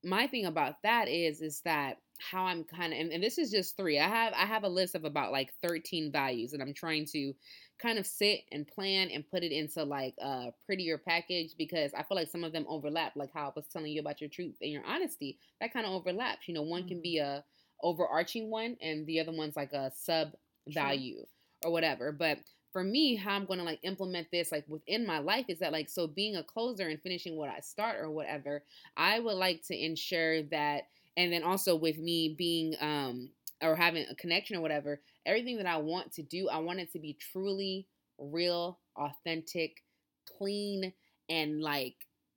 [0.04, 1.98] my thing about that is, is that
[2.32, 4.00] how I'm kind of, and, and this is just three.
[4.00, 7.34] I have, I have a list of about like 13 values and I'm trying to
[7.80, 12.04] kind of sit and plan and put it into like a prettier package because I
[12.04, 13.16] feel like some of them overlap.
[13.16, 15.92] Like how I was telling you about your truth and your honesty, that kind of
[15.94, 16.48] overlaps.
[16.48, 17.02] You know, one can Mhm.
[17.02, 17.44] be a
[17.82, 20.34] overarching one, and the other one's like a sub
[20.68, 21.26] value
[21.66, 22.12] or whatever.
[22.12, 22.40] But
[22.72, 25.90] for me, how I'm gonna like implement this like within my life is that like
[25.90, 28.64] so being a closer and finishing what I start or whatever,
[28.96, 30.84] I would like to ensure that
[31.18, 33.30] and then also with me being um
[33.62, 36.92] or having a connection or whatever, everything that I want to do, I want it
[36.94, 39.78] to be truly real, authentic,
[40.38, 40.94] clean,
[41.30, 41.96] and like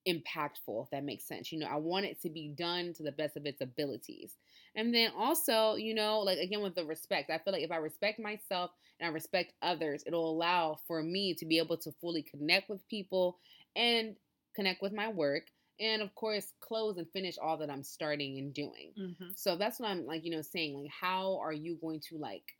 [0.09, 1.51] impactful, if that makes sense.
[1.51, 4.37] You know, I want it to be done to the best of its abilities.
[4.77, 7.77] And then also, you know, like again with the respect, I feel like if I
[7.77, 12.23] respect myself and I respect others, it'll allow for me to be able to fully
[12.23, 13.39] connect with people
[13.75, 14.17] and
[14.55, 15.45] connect with my work.
[15.79, 18.93] And of course, close and finish all that I'm starting and doing.
[18.97, 19.37] Mhm.
[19.39, 22.57] So that's what I'm like, you know, saying like, how are you going to like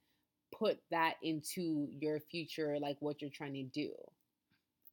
[0.53, 3.93] put that into your future, like what you're trying to do?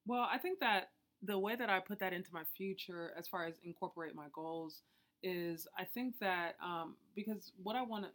[0.05, 3.45] Well, I think that the way that I put that into my future, as far
[3.45, 4.81] as incorporate my goals,
[5.21, 8.11] is I think that um, because what I want to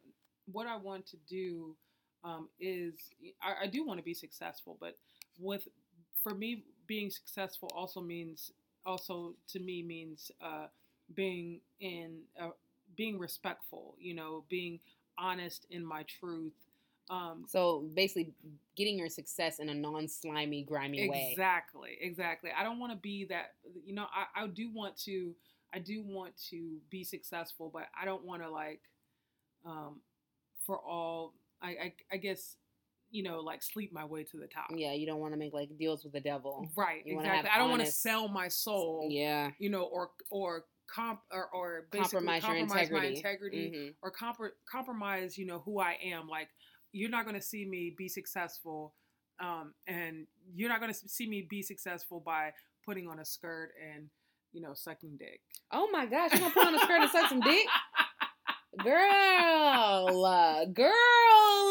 [0.52, 1.76] what I want to do
[2.24, 2.94] um, is
[3.42, 4.96] I, I do want to be successful, but
[5.38, 5.68] with
[6.22, 8.50] for me being successful also means
[8.88, 10.66] also to me means uh,
[11.14, 12.50] being in uh,
[12.96, 14.80] being respectful, you know, being
[15.18, 16.54] honest in my truth.
[17.10, 18.32] Um, So basically,
[18.76, 21.28] getting your success in a non-slimy, grimy way.
[21.32, 22.50] Exactly, exactly.
[22.58, 23.54] I don't want to be that.
[23.86, 25.34] You know, I, I do want to.
[25.74, 28.80] I do want to be successful, but I don't want to like,
[29.66, 30.00] um,
[30.66, 31.34] for all.
[31.60, 32.56] I, I I guess,
[33.10, 34.66] you know, like sleep my way to the top.
[34.74, 36.68] Yeah, you don't want to make like deals with the devil.
[36.76, 37.02] Right.
[37.06, 37.50] You Exactly.
[37.54, 39.08] I don't want to sell my soul.
[39.10, 43.16] Yeah, You know, or or comp or, or basically compromise, your compromise my integrity.
[43.16, 43.94] integrity Mhm.
[44.02, 46.28] or compr- compromise, you know, who I am.
[46.28, 46.48] Like,
[46.92, 48.94] you're not going to see me be successful,
[49.40, 52.52] um, and you're not going to see me be successful by
[52.86, 54.08] putting on a skirt and,
[54.52, 55.40] you know, sucking dick.
[55.70, 57.66] Oh my gosh, you're gonna put on a skirt and suck some dick,
[58.82, 60.92] girl, uh, girl.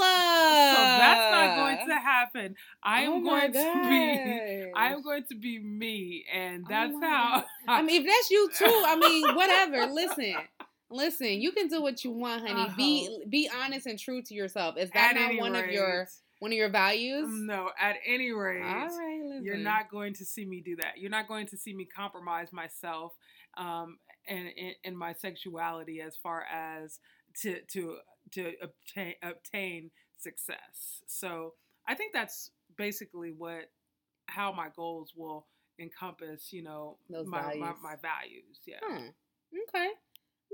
[0.03, 2.55] Uh, so that's not going to happen.
[2.83, 4.71] I am oh going to be.
[4.75, 7.43] I am going to be me, and Oh that's my how.
[7.67, 9.91] I mean, if that's you too, I mean, whatever.
[9.91, 10.35] Listen,
[10.89, 11.27] listen.
[11.41, 12.71] You can do what you want, honey.
[12.75, 14.77] Be be honest and true to yourself.
[14.77, 15.25] Is that Uh-huh.
[15.25, 16.07] At not one of your
[16.39, 17.27] one of your values?
[17.29, 18.61] No, at any rate.
[18.61, 19.39] All right.
[19.41, 20.97] You're not going to see me do that.
[20.97, 23.13] You're not going to see me compromise myself
[23.57, 24.49] um, and,
[24.83, 26.99] and my sexuality as far as
[27.41, 27.97] to to
[28.33, 31.01] to obtain obtain success.
[31.07, 31.53] So
[31.87, 33.71] I think that's basically what
[34.27, 35.47] how my goals will
[35.79, 36.51] encompass.
[36.51, 37.75] You know, Those my, my values.
[37.83, 38.59] my values.
[38.65, 38.79] Yeah.
[38.83, 39.01] Huh.
[39.69, 39.89] Okay.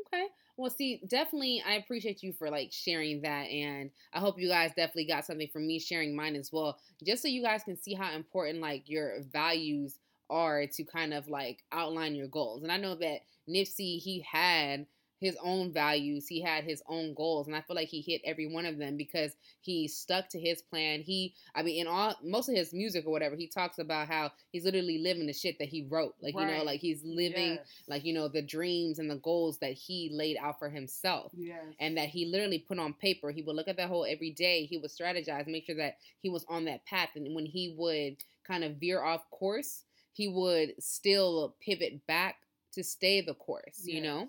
[0.08, 0.28] Okay.
[0.58, 4.72] Well, see, definitely, I appreciate you for like sharing that, and I hope you guys
[4.76, 7.94] definitely got something from me sharing mine as well, just so you guys can see
[7.96, 12.64] how important like your values are to kind of like outline your goals.
[12.64, 14.86] And I know that Nipsey he had
[15.20, 18.46] his own values, he had his own goals, and I feel like he hit every
[18.46, 21.00] one of them because he stuck to his plan.
[21.02, 24.32] He, I mean, in all most of his music or whatever, he talks about how
[24.52, 27.60] he's literally living the shit that he wrote, like you know, like he's living Yes.
[27.88, 31.64] like you know the dreams and the goals that he laid out for himself Yes.
[31.80, 34.66] and that he literally put on paper he would look at that whole every day
[34.66, 38.18] he would strategize make sure that he was on that path and when he would
[38.46, 42.36] kind of veer off course he would still pivot back
[42.74, 44.28] to stay the course you know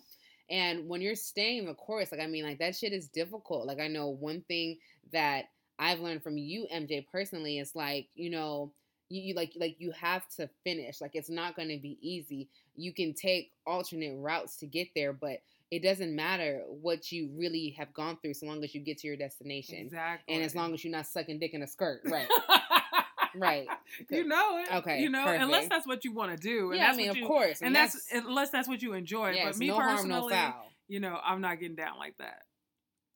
[0.50, 3.80] and when you're staying the course like i mean like that shit is difficult like
[3.80, 4.76] i know one thing
[5.12, 5.46] that
[5.78, 8.72] i've learned from you mj personally is like you know
[9.08, 11.00] you, you like like you have to finish.
[11.00, 12.48] Like it's not going to be easy.
[12.74, 17.74] You can take alternate routes to get there, but it doesn't matter what you really
[17.78, 19.78] have gone through so long as you get to your destination.
[19.78, 20.34] Exactly.
[20.34, 22.02] And as long as you're not sucking dick in a skirt.
[22.04, 22.28] Right.
[23.36, 23.66] right.
[24.10, 24.74] you know it.
[24.76, 26.70] Okay, You know, unless that's what you want to do.
[26.70, 27.62] And yeah, I that's mean, what of you, course.
[27.62, 29.30] And that's, unless that's what you enjoy.
[29.30, 30.72] yes, but me no personally, harm, no foul.
[30.88, 32.42] you know, I'm not getting down like that.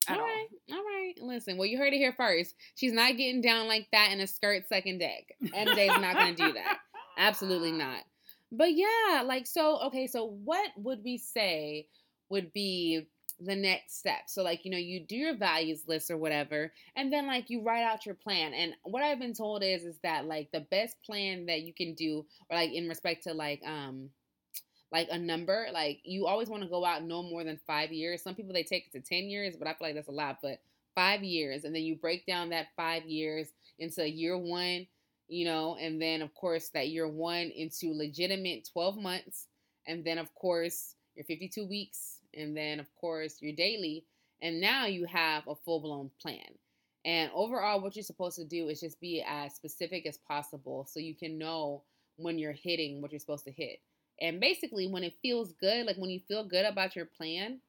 [0.07, 1.13] At All right, all right.
[1.21, 2.55] Listen, well, you heard it here first.
[2.75, 5.35] She's not getting down like that in a skirt sucking dick.
[5.43, 6.79] MJ's not going to do that.
[7.17, 8.03] Absolutely not.
[8.51, 11.85] But yeah, like, so, okay, so what would we say
[12.29, 13.07] would be
[13.39, 14.23] the next step?
[14.27, 17.63] So, like, you know, you do your values list or whatever, and then, like, you
[17.63, 18.53] write out your plan.
[18.53, 21.93] And what I've been told is, is that, like, the best plan that you can
[21.93, 24.09] do, or, like, in respect to, like, um,
[24.91, 25.67] like a number.
[25.71, 28.23] Like you always want to go out no more than five years.
[28.23, 30.39] Some people they take it to ten years, but I feel like that's a lot.
[30.41, 30.61] But
[30.95, 34.87] five years, and then you break down that five years into year one,
[35.27, 39.45] you know, and then of course that year one into legitimate twelve months,
[39.85, 44.05] and then of course your fifty-two weeks, and then of course your daily,
[44.41, 46.57] and now you have a full-blown plan.
[47.05, 50.99] And overall, what you're supposed to do is just be as specific as possible so
[50.99, 51.83] you can know
[52.17, 53.79] when you're hitting what you're supposed to hit.
[54.21, 57.59] And basically, when it feels good, like when you feel good about your plan,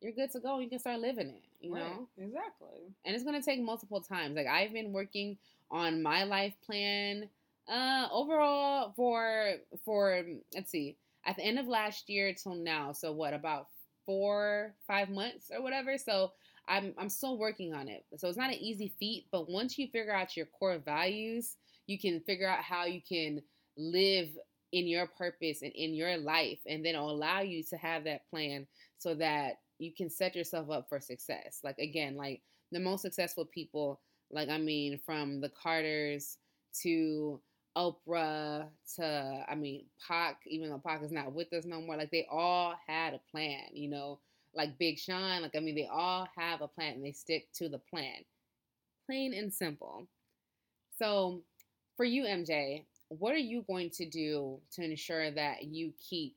[0.00, 0.58] you're good to go.
[0.60, 2.08] You can start living it, you Right, know?
[2.16, 2.94] Exactly.
[3.04, 4.36] And it's going to take multiple times.
[4.36, 5.38] Like, I've been working
[5.70, 7.28] on my life plan
[7.70, 9.52] uh overall for
[9.84, 10.96] for let's see
[11.28, 13.66] at the end of last year till now so what about
[14.06, 16.32] four five months or whatever so
[16.66, 18.04] i'm i'm still working on it.
[18.16, 21.98] So it's not an easy feat but once you figure out your core values you
[21.98, 23.42] can figure out how you can
[23.76, 24.28] live
[24.72, 28.66] in your purpose and in your life and then allow you to have that plan
[28.98, 31.60] so that you can set yourself up for success.
[31.62, 36.38] Like again like the most successful people like i mean from the carters
[36.82, 37.40] to
[37.78, 42.10] oprah to i mean Pac, even though Pac is not with us no more like
[42.10, 44.18] they all had a plan you know
[44.54, 47.68] like big sean like i mean they all have a plan and they stick to
[47.68, 48.24] the plan
[49.06, 50.06] plain and simple
[50.98, 51.40] so
[51.96, 56.36] for you mj what are you going to do to ensure that you keep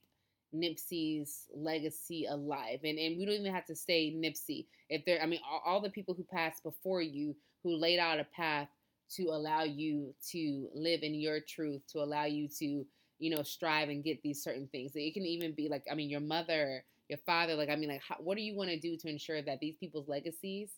[0.56, 2.80] Nipsey's legacy alive?
[2.84, 4.66] And and we don't even have to say Nipsey.
[4.90, 8.20] If there, I mean, all, all the people who passed before you who laid out
[8.20, 8.70] a path
[9.16, 12.86] to allow you to live in your truth, to allow you to,
[13.20, 14.92] you know, strive and get these certain things.
[14.96, 17.56] It can even be like, I mean, your mother, your father.
[17.56, 19.76] Like, I mean, like, how, what do you want to do to ensure that these
[19.78, 20.72] people's legacies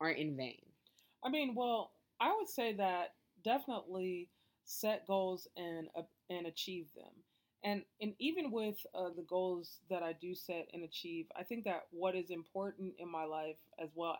[0.00, 0.62] aren't in vain?
[1.24, 3.14] I mean, well, I would say that
[3.44, 4.28] definitely
[4.64, 7.12] set goals and uh, and achieve them.
[7.62, 11.64] And and even with uh, the goals that I do set and achieve, I think
[11.64, 14.16] that what is important in my life as well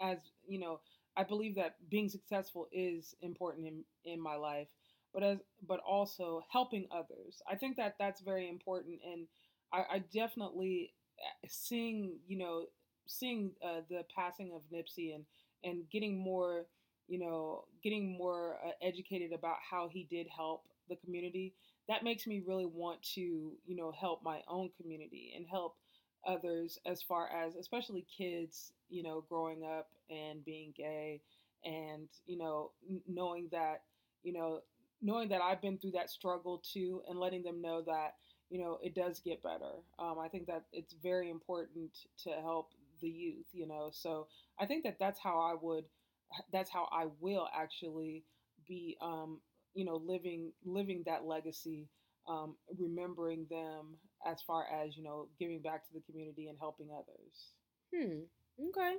[0.00, 0.80] as you know,
[1.16, 4.68] I believe that being successful is important in in my life,
[5.12, 7.42] but as but also helping others.
[7.50, 9.26] I think that that's very important, and
[9.72, 12.66] I, I definitely uh, seeing you know
[13.06, 15.24] seeing uh, the passing of Nipsey and
[15.62, 16.66] and getting more
[17.08, 21.54] you know, getting more uh, educated about how he did help the community,
[21.88, 25.76] that makes me really want to, you know, help my own community and help
[26.26, 31.20] others as far as, especially kids, you know, growing up and being gay
[31.64, 32.70] and, you know,
[33.08, 33.82] knowing that,
[34.22, 34.60] you know,
[35.02, 38.14] knowing that I've been through that struggle too and letting them know that,
[38.50, 39.72] you know, it does get better.
[39.98, 41.90] Um, I think that it's very important
[42.24, 45.84] to help the youth, you know, so I think that that's how I would
[46.52, 48.24] that's how I will actually
[48.66, 49.40] be, um,
[49.74, 51.88] you know, living living that legacy,
[52.28, 56.88] um, remembering them as far as you know, giving back to the community and helping
[56.90, 57.52] others.
[57.94, 58.68] Hmm.
[58.68, 58.96] Okay.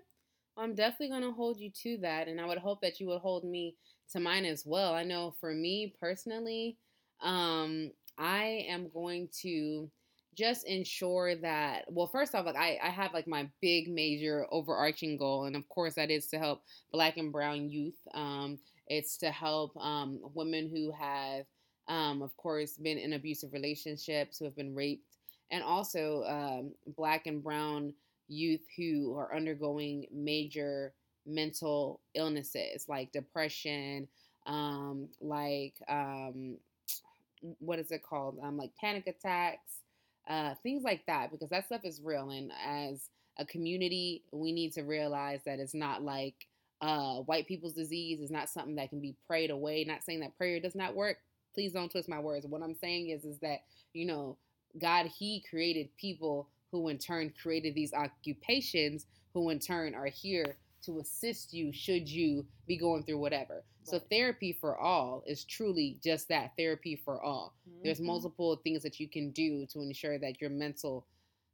[0.58, 2.28] I'm definitely going to hold you to that.
[2.28, 3.76] And I would hope that you would hold me
[4.12, 4.94] to mine as well.
[4.94, 6.78] I know for me personally,
[7.22, 9.90] um, I am going to
[10.38, 15.18] just ensure that well first off like I, I have like my big major overarching
[15.18, 16.62] goal and of course that is to help
[16.92, 21.46] black and brown youth um, it's to help um, women who have
[21.88, 25.18] um, of course been in abusive relationships who have been raped
[25.52, 27.94] and also um, black and brown
[28.28, 30.94] youth who are undergoing major
[31.26, 34.08] mental illnesses like depression
[34.48, 36.58] um, like um,
[37.60, 39.80] what is it called um, like panic attacks
[40.28, 42.32] uh, things like that, because that stuff is real.
[42.32, 46.48] And as a community, we need to realize that it's not like
[46.82, 48.20] uh, white people's disease.
[48.22, 49.84] It's not something that can be prayed away.
[49.84, 51.18] Not saying that prayer does not work.
[51.56, 52.46] Please don't twist my words.
[52.46, 53.62] What I'm saying is, is that
[53.94, 54.38] you know,
[54.80, 60.58] God, He created people who in turn created these occupations, who in turn are here
[60.84, 63.64] to assist you should you be going through whatever.
[63.84, 67.54] So therapy for all is truly just that therapy for all.
[67.84, 68.06] There's Mhm.
[68.06, 71.06] multiple things that you can do to ensure that your mental,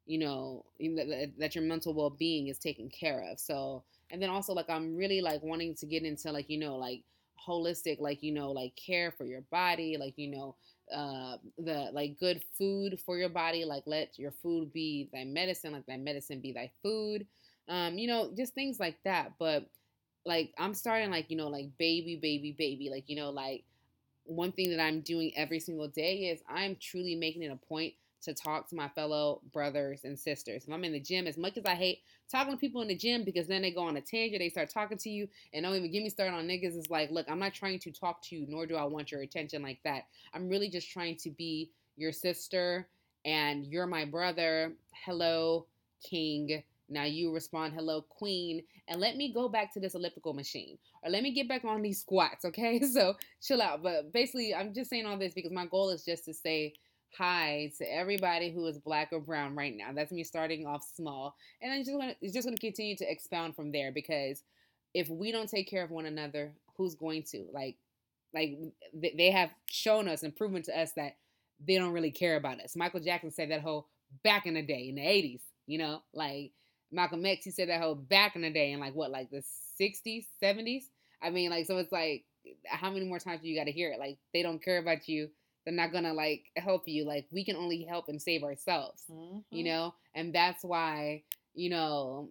[0.05, 3.39] you know, that, your mental well being is taken care of.
[3.39, 6.77] So, and then also like I'm really like wanting to get into like you know
[6.77, 7.03] like
[7.47, 10.55] holistic like you know like care for your body like you know
[10.95, 15.71] uh the like good food for your body like let your food be thy medicine
[15.73, 17.25] like thy medicine be thy food
[17.69, 19.33] um you know just things like that.
[19.39, 19.69] But
[20.25, 23.63] like i'm starting like you know like baby baby baby like you know like
[24.25, 27.93] one thing that i'm doing every single day is i'm truly making it a point
[28.21, 30.65] to talk to my fellow brothers and sisters.
[30.65, 31.99] If i'm in the gym as much as i hate
[32.29, 34.69] talking to people in the gym because then they go on a tangent they start
[34.69, 37.39] talking to you and don't even get me started on niggas is like look i'm
[37.39, 40.03] not trying to talk to you nor do i want your attention like that.
[40.33, 42.87] I'm really just trying to be your sister
[43.25, 44.73] and you're my brother.
[45.05, 45.67] Hello
[46.07, 46.63] king.
[46.89, 48.63] Now you respond hello queen.
[48.87, 51.81] And let me go back to this elliptical machine or let me get back on
[51.81, 52.81] these squats okay?
[52.91, 53.83] So chill out.
[53.83, 56.73] But basically i'm just saying all this because my goal is just to say
[57.17, 59.89] hi to everybody who is black or brown right now.
[59.93, 63.55] That's me starting off small and then just gonna, it's just to continue to expound
[63.55, 64.43] from there because
[64.93, 67.45] if we don't take care of one another who's going to?
[67.53, 67.77] Like
[68.33, 68.57] like
[68.93, 71.17] they have shown us and proven to us that
[71.65, 72.75] they don't really care about us.
[72.75, 73.87] Michael jackson said that whole
[74.23, 76.01] back in the day in the 80s you know?
[76.13, 76.51] Like
[76.93, 79.41] malcolm x he said that whole back in the day in like what like the
[79.79, 80.83] 60s 70s
[81.21, 82.25] i mean like so it's like
[82.65, 83.99] how many more times do you got to hear it?
[83.99, 85.29] Like they don't care about you
[85.65, 89.05] they're not gonna like help you like we can only help and save ourselves
[89.51, 89.65] you Mhm.
[89.65, 92.29] know and that's why you know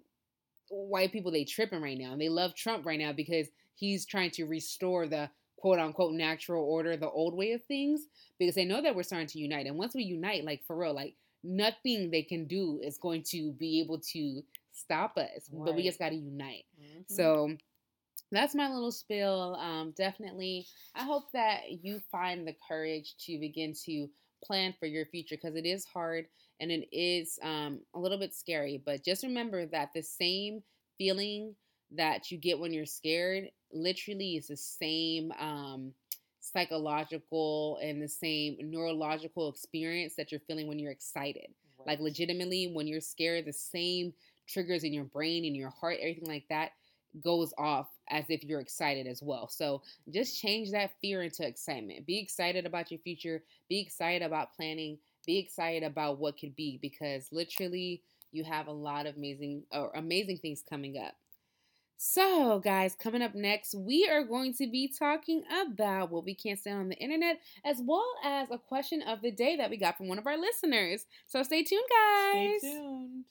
[0.68, 4.30] white people they tripping right now and they love trump right now because he's trying
[4.30, 8.02] to restore the quote unquote natural order the old way of things
[8.38, 10.94] because they know that we're starting to unite and once we unite like for real
[10.94, 15.82] like nothing they can do is going to be able to stop us but we
[15.82, 17.04] just got to unite Mhm.
[17.06, 17.56] so
[18.32, 19.56] that's my little spill.
[19.56, 24.08] Um, definitely, I hope that you find the courage to begin to
[24.42, 26.26] plan for your future because it is hard
[26.60, 28.80] and it is um, a little bit scary.
[28.84, 30.62] But just remember that the same
[30.98, 31.54] feeling
[31.92, 35.92] that you get when you're scared literally is the same um,
[36.40, 41.48] psychological and the same neurological experience that you're feeling when you're excited.
[41.86, 44.12] Like legitimately, when you're scared, the same
[44.46, 46.72] triggers in your brain, in your heart, everything like that
[47.22, 49.48] goes off as if you're excited as well.
[49.48, 49.82] So
[50.12, 52.06] just change that fear into excitement.
[52.06, 53.42] Be excited about your future.
[53.68, 54.98] Be excited about planning.
[55.26, 58.02] Be excited about what could be because literally
[58.32, 61.14] you have a lot of amazing or amazing things coming up.
[62.02, 66.58] So, guys, coming up next, we are going to be talking about what we can't
[66.58, 69.98] stand on the internet, as well as a question of the day that we got
[69.98, 71.04] from one of our listeners.
[71.26, 72.60] So, stay tuned, guys.
[72.60, 73.24] Stay tuned.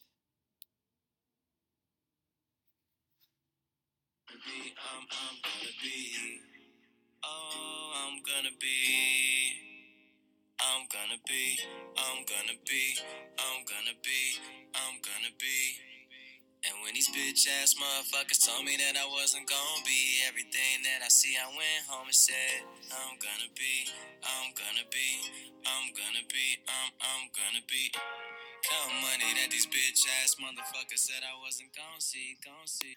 [4.45, 5.99] Be, um, I'm gonna be.
[7.23, 8.79] Oh, I'm gonna be.
[10.61, 11.59] I'm gonna be.
[11.97, 12.83] I'm gonna be.
[13.39, 14.21] I'm gonna be.
[14.75, 15.59] I'm gonna be.
[16.67, 21.03] And when these bitch ass motherfuckers told me that I wasn't gonna be everything that
[21.05, 23.87] I see, I went home and said, I'm gonna be.
[24.23, 25.09] I'm gonna be.
[25.67, 26.47] I'm gonna be.
[26.67, 27.91] I'm, I'm gonna be.
[28.67, 32.95] Count money that these bitch ass motherfuckers said I wasn't gonna see, gonna see.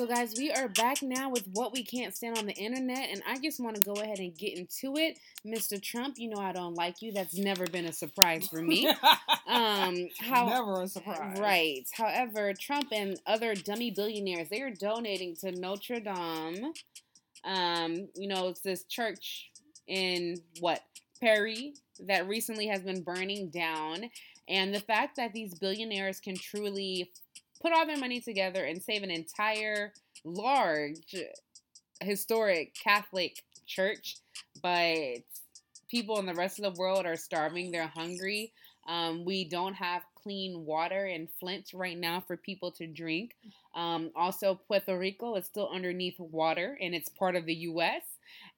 [0.00, 3.22] So, guys, we are back now with what we can't stand on the internet, and
[3.28, 5.18] I just want to go ahead and get into it.
[5.46, 5.78] Mr.
[5.78, 7.12] Trump, you know I don't like you.
[7.12, 8.90] That's never been a surprise for me.
[9.46, 11.38] Um, how Never a surprise.
[11.38, 11.84] Right.
[11.92, 16.72] However, Trump and other dummy billionaires, they are donating to Notre Dame.
[17.44, 19.50] Um, you know, it's this church
[19.88, 20.82] in what
[21.20, 24.08] Paris that recently has been burning down,
[24.48, 27.10] and the fact that these billionaires can truly
[27.60, 29.92] put all their money together and save an entire
[30.24, 31.14] large
[32.00, 34.18] historic Catholic church,
[34.62, 35.18] but
[35.90, 38.52] people in the rest of the world are starving, they're hungry.
[38.88, 43.36] Um, we don't have clean water in Flint right now for people to drink.
[43.74, 48.02] Um, also, Puerto Rico is still underneath water and it's part of the U.S.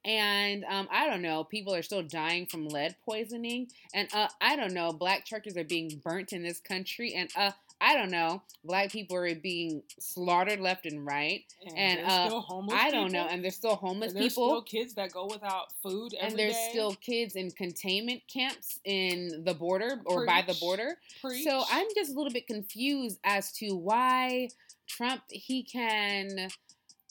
[0.04, 3.68] And um, I don't know, people are still dying from lead poisoning.
[3.94, 7.14] And uh, I don't know, black churches are being burnt in this country.
[7.14, 7.52] And uh,
[7.84, 11.42] I don't know, black people are being slaughtered left and right.
[11.66, 13.24] And, And, uh, still homeless I don't people.
[13.24, 13.28] know.
[13.28, 16.54] And there's still homeless there's people still kids that go without food every and there's
[16.54, 16.68] day.
[16.70, 20.96] still kids in containment camps in the border or by the border.
[21.20, 21.42] Preach.
[21.44, 24.48] So I'm just a little bit confused as to why
[24.86, 26.48] Trump he can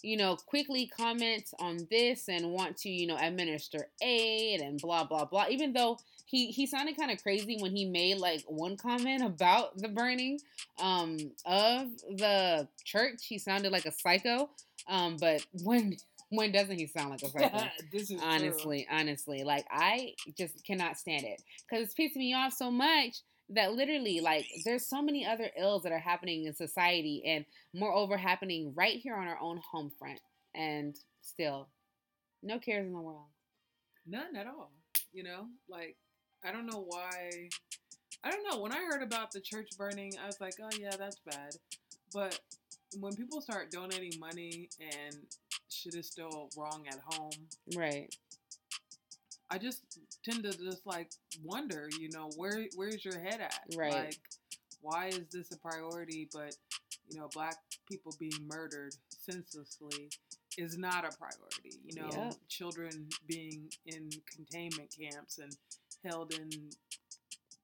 [0.03, 5.03] you know quickly comment on this and want to you know administer aid and blah
[5.03, 5.97] blah blah even though
[6.31, 10.39] he he sounded kind of crazy when he made like one comment about the burning
[10.81, 13.25] um of the church.
[13.27, 14.49] He sounded like a psycho.
[14.87, 15.97] Um, but when
[16.29, 17.65] when doesn't he sound like a psycho?
[17.91, 22.53] this is honestly, honestly, like I just cannot stand it because it's pissing me off
[22.53, 23.17] so much
[23.53, 28.15] that literally, like, there's so many other ills that are happening in society, and moreover,
[28.15, 30.21] happening right here on our own home front,
[30.55, 31.67] and still,
[32.41, 33.27] no cares in the world.
[34.07, 34.71] None at all.
[35.11, 35.97] You know, like
[36.43, 37.49] I don't know why.
[38.23, 38.59] I don't know.
[38.59, 41.55] When I heard about the church burning, I was like, oh yeah, that's bad.
[42.13, 42.39] But
[42.99, 45.15] when people start donating money and
[45.69, 47.31] shit is still wrong at home,
[47.75, 48.13] Right.
[49.49, 49.83] I just
[50.23, 51.11] tend to just like
[51.43, 53.59] wonder, you know, where where's your head at?
[53.75, 53.91] Right.
[53.91, 54.19] Like,
[54.81, 56.29] why is this a priority?
[56.31, 56.55] But
[57.09, 57.57] you know, black
[57.89, 60.09] people being murdered senselessly
[60.57, 61.79] is not a priority.
[61.85, 62.35] You know, Yep.
[62.47, 65.53] children being in containment camps and
[66.03, 66.49] held in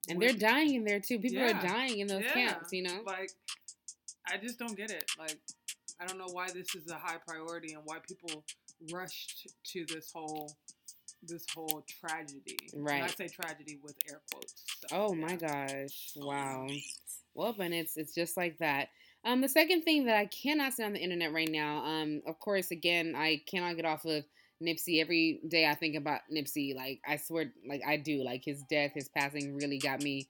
[0.08, 1.18] And with- they're dying in there too.
[1.18, 1.58] People Yeah.
[1.58, 2.32] are dying in those Yeah.
[2.32, 3.02] camps, you know?
[3.04, 3.30] like
[4.26, 5.04] I just don't get it.
[5.18, 5.38] Like
[6.00, 8.44] I don't know why this is a high priority and why people
[8.92, 10.56] rushed to this whole
[11.22, 12.56] this whole tragedy.
[12.72, 14.64] And I say tragedy with air quotes.
[14.82, 15.26] so, Oh yeah.
[15.26, 16.12] my gosh.
[16.14, 16.68] Wow.
[17.34, 18.90] Well, and it's it's just like that.
[19.24, 22.38] Um, the second thing that I cannot say on the internet right now, um, of
[22.38, 24.24] course, again, I cannot get off of
[24.62, 25.00] Nipsey.
[25.00, 26.74] Every day I think about Nipsey.
[26.74, 28.22] Like I swear, like I do.
[28.24, 30.28] Like his death, his passing, really got me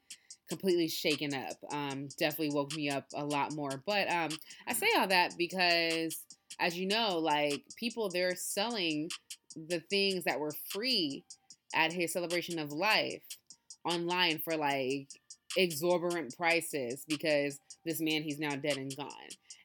[0.49, 1.57] completely shaken up.
[1.72, 3.83] Um, definitely woke me up a lot more.
[3.87, 4.31] But um,
[4.66, 6.16] I say all that because,
[6.59, 9.11] as you know, like people they're selling
[9.57, 11.24] the things that were free
[11.74, 13.22] at his celebration of life
[13.85, 15.09] online for like
[15.57, 19.09] exorbitant prices because this man he's now dead and gone.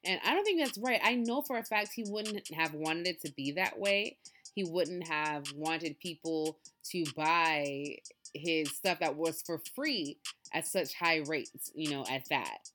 [0.06, 1.00] And I don't think that's right.
[1.04, 4.18] I know for a fact he wouldn't have wanted it to be that way.
[4.56, 6.58] He wouldn't have wanted people
[6.92, 7.98] to buy
[8.34, 10.18] his stuff that was for free
[10.54, 12.70] at such high rates, you know, at that.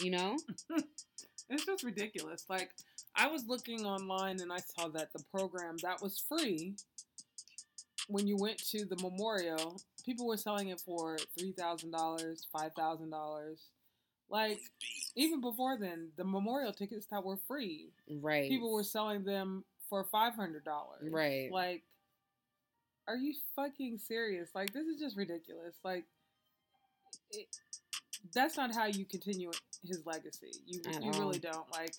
[0.00, 0.36] You know?
[1.48, 2.44] It's just ridiculous.
[2.48, 2.70] Like
[3.14, 6.74] I was looking online and I saw that the program that was free
[8.08, 12.72] when you went to the memorial, people were selling it for three thousand dollars, five
[12.76, 13.60] thousand dollars.
[14.28, 14.58] Like
[15.14, 18.48] even before then, the memorial tickets that were free, Right.
[18.50, 21.10] people were selling them for five hundred dollars.
[21.10, 21.50] Right.
[21.50, 21.82] Like,
[23.08, 24.50] are you fucking serious?
[24.54, 25.74] Like this is just ridiculous.
[25.84, 26.04] Like,
[27.32, 27.46] it,
[28.34, 29.50] that's not how you continue
[29.84, 30.52] his legacy.
[30.66, 31.70] You At you really don't.
[31.72, 31.92] Like,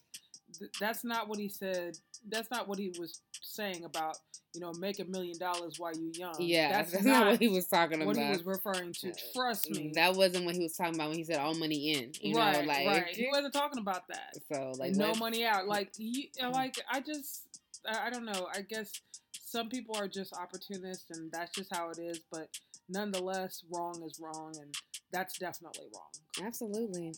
[0.58, 1.98] th- that's not what he said.
[2.28, 4.18] That's not what he was saying about
[4.54, 6.34] you know make a million dollars while you're young.
[6.40, 8.22] yeah, that's, not, what he was talking what about.
[8.30, 9.10] What he was referring to.
[9.10, 9.92] Uh, Trust me.
[9.94, 12.12] That wasn't what he was talking about when he said all money in.
[12.22, 13.08] You right, know, like right.
[13.16, 14.36] He wasn't talking about that.
[14.52, 15.68] so like no let's- money out.
[15.68, 17.47] Like he, like I just,
[17.88, 18.48] I don't know.
[18.54, 18.92] I guess
[19.32, 22.20] some people are just opportunists, and that's just how it is.
[22.32, 22.50] But
[22.90, 24.74] nonetheless, wrong is wrong, and
[25.12, 26.46] that's definitely wrong.
[26.46, 27.14] Absolutely.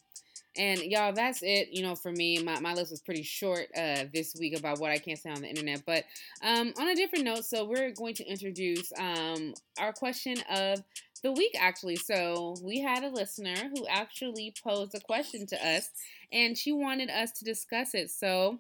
[0.58, 1.70] And y'all, that's it.
[1.72, 4.92] You know, for me, my, my list was pretty short uh, this week about what
[4.92, 5.84] I can't say on the internet.
[5.86, 6.06] But
[6.44, 10.84] um, on a different note, so we're going to introduce um, our question of
[11.22, 11.98] the week, actually.
[11.98, 15.92] So we had a listener who actually posed a question to us,
[16.32, 18.10] and she wanted us to discuss it.
[18.10, 18.60] So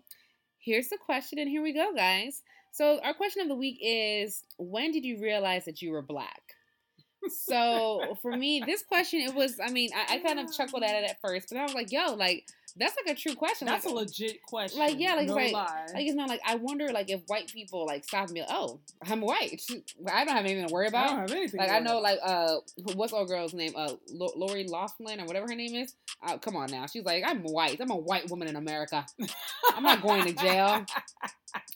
[0.69, 2.43] here's the question, and here we go, guys.
[2.71, 6.41] So our question of the week is: When did you realize that you were black?
[7.27, 10.95] So for me, this question, it was, I mean, I, I kind of chuckled at
[10.95, 12.47] it at first, but I was like, yo, like,
[12.77, 13.67] that's like a true question.
[13.67, 14.79] That's a legit question.
[14.79, 15.85] like, yeah, like, no like- lie.
[15.93, 18.41] like it's not like I wonder like if white people like stop me.
[18.41, 19.61] like, oh, I'm white.
[20.11, 21.07] I don't have anything to worry I about.
[21.09, 21.59] don't have anything.
[21.59, 22.03] Like I know, about.
[22.03, 22.55] like uh,
[22.95, 23.73] what's old girl's name?
[23.75, 25.93] Uh, Lo- Lori Loughlin or whatever her name is.
[26.21, 27.79] Uh, come on now, she's like, I'm white.
[27.79, 29.05] I'm a white woman in America.
[29.75, 30.85] I'm not going to jail.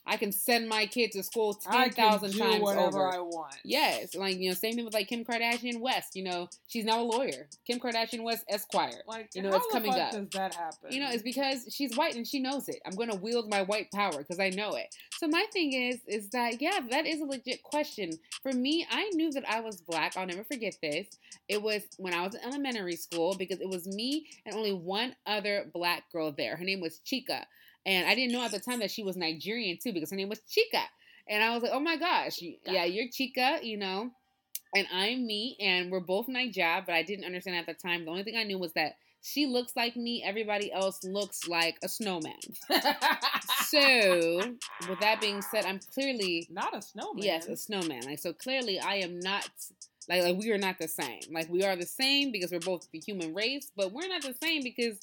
[0.05, 3.13] I can send my kid to school I ten thousand times whatever over.
[3.15, 3.55] I want.
[3.63, 6.15] Yes, like you know, same thing with like Kim Kardashian West.
[6.15, 7.47] You know, she's now a lawyer.
[7.65, 9.01] Kim Kardashian West Esquire.
[9.07, 10.11] Like, You know, it's coming up.
[10.11, 10.92] Does that happen?
[10.93, 12.79] You know, it's because she's white and she knows it.
[12.85, 14.95] I'm gonna wield my white power because I know it.
[15.17, 18.11] So my thing is, is that yeah, that is a legit question.
[18.41, 20.15] For me, I knew that I was black.
[20.15, 21.07] I'll never forget this.
[21.49, 25.15] It was when I was in elementary school because it was me and only one
[25.25, 26.55] other black girl there.
[26.55, 27.45] Her name was Chica.
[27.85, 30.29] And I didn't know at the time that she was Nigerian too because her name
[30.29, 30.83] was Chica.
[31.27, 34.11] And I was like, oh my gosh, yeah, you're Chica, you know,
[34.75, 38.05] and I'm me, and we're both Niger, but I didn't understand at the time.
[38.05, 41.77] The only thing I knew was that she looks like me, everybody else looks like
[41.83, 42.33] a snowman.
[43.67, 43.79] So,
[44.89, 47.23] with that being said, I'm clearly not a snowman.
[47.23, 48.03] yes, a snowman.
[48.03, 49.49] Like so clearly I am not
[50.09, 51.21] like like we are not the same.
[51.31, 54.35] Like we are the same because we're both the human race, but we're not the
[54.43, 54.99] same because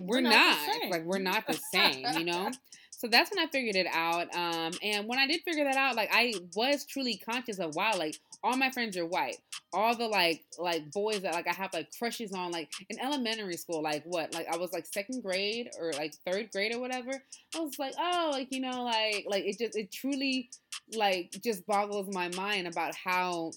[0.00, 0.90] we're, We're not not.
[0.90, 2.50] Like we're not the same, you know?
[2.96, 4.34] So that's when I figured it out.
[4.34, 7.92] Um, and when I did figure that out, like I was truly conscious of wow,
[7.98, 9.38] like all my friends are white.
[9.72, 13.56] All the like like boys that like I have like crushes on like in elementary
[13.56, 14.34] school, like what?
[14.34, 17.10] Like I was like second grade or like third grade or whatever.
[17.56, 20.50] I was like, oh, like you know, like like it just it truly
[20.94, 23.50] like just boggles my mind about how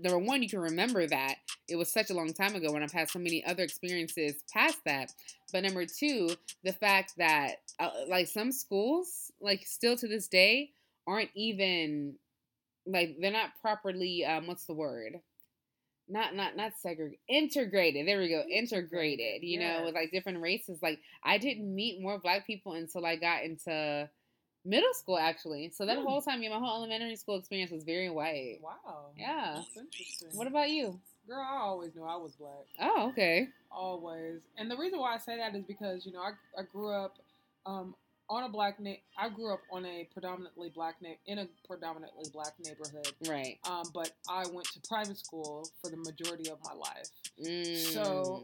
[0.00, 1.36] number one, you can remember that
[1.68, 4.78] it was such a long time ago when I've had so many other experiences past
[4.86, 5.12] that.
[5.52, 6.30] But number two,
[6.64, 10.70] the fact that uh, like some schools, like still to this day,
[11.06, 12.14] aren't even
[12.92, 15.20] like they're not properly um what's the word
[16.08, 20.78] not not not segregated integrated there we go integrated you know with like different races
[20.82, 24.08] like i didn't meet more black people until i got into
[24.64, 26.04] middle school actually so that Hmm.
[26.04, 29.06] whole time yeah my whole elementary school experience was very white Wow.
[29.16, 29.54] Yeah.
[29.56, 30.28] That's interesting.
[30.32, 32.66] what about you Girl, I always knew I was black.
[32.80, 34.40] oh okay Always.
[34.58, 37.14] And the reason why I say that is because, you know, I, I grew up
[37.66, 37.94] um,
[38.30, 42.30] on a black na- I grew up on a predominantly black na- in a predominantly
[42.32, 43.12] black neighborhood.
[43.26, 47.08] right Um, but I went to private school for the majority of my life.
[47.38, 47.92] mm.
[47.92, 48.42] So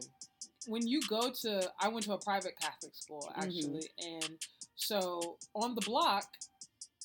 [0.67, 3.43] when you go to I went to a private Catholic school Mhm.
[3.43, 4.37] actually and
[4.75, 6.27] so on the block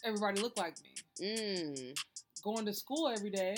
[0.04, 0.94] everybody looked like me.
[1.20, 1.98] mm.
[2.42, 3.54] Going to school every day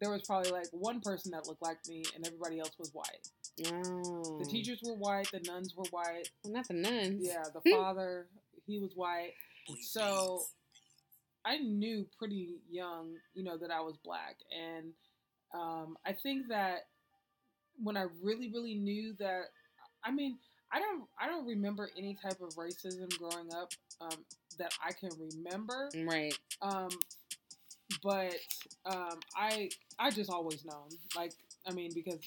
[0.00, 3.28] there was probably like one person that looked like me and everybody else was white.
[3.66, 4.38] Oh.
[4.38, 6.28] The teachers were white, the nuns were white.
[6.44, 8.26] well, not the nuns Yeah, the father,
[8.66, 9.32] he was white.
[9.82, 10.42] So
[11.44, 14.36] I knew pretty young, you know, that I was black.
[14.50, 14.92] And
[15.54, 16.86] um, I think that
[17.82, 19.44] when I really, really knew that,
[20.04, 20.38] I mean,
[20.72, 24.24] I don't, I don't remember any type of racism growing up um,
[24.58, 25.88] that I can remember.
[26.06, 26.90] right Um,
[28.02, 28.34] but
[28.86, 31.32] um, I, I just always known, like,
[31.66, 32.20] I mean, because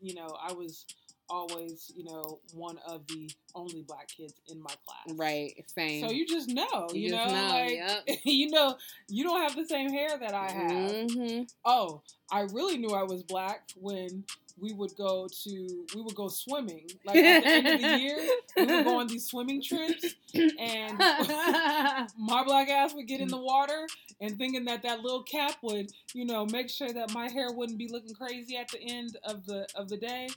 [0.00, 0.86] you know, I was
[1.30, 5.16] always, you know, one of the only black kids in my class.
[5.16, 8.18] right same So you just know, you, You know, just know, like yep.
[8.24, 8.76] you know,
[9.08, 10.94] you don't have the same hair that I have.
[11.08, 14.24] hmm Oh, I really knew I was black when
[14.60, 16.86] we would go to we would go swimming.
[17.04, 18.18] Like at the end of the year,
[18.56, 20.98] we would go on these swimming trips, and
[22.18, 23.86] my black ass would get in the water
[24.20, 27.78] and thinking that that little cap would, you know, make sure that my hair wouldn't
[27.78, 30.28] be looking crazy at the end of the of the day.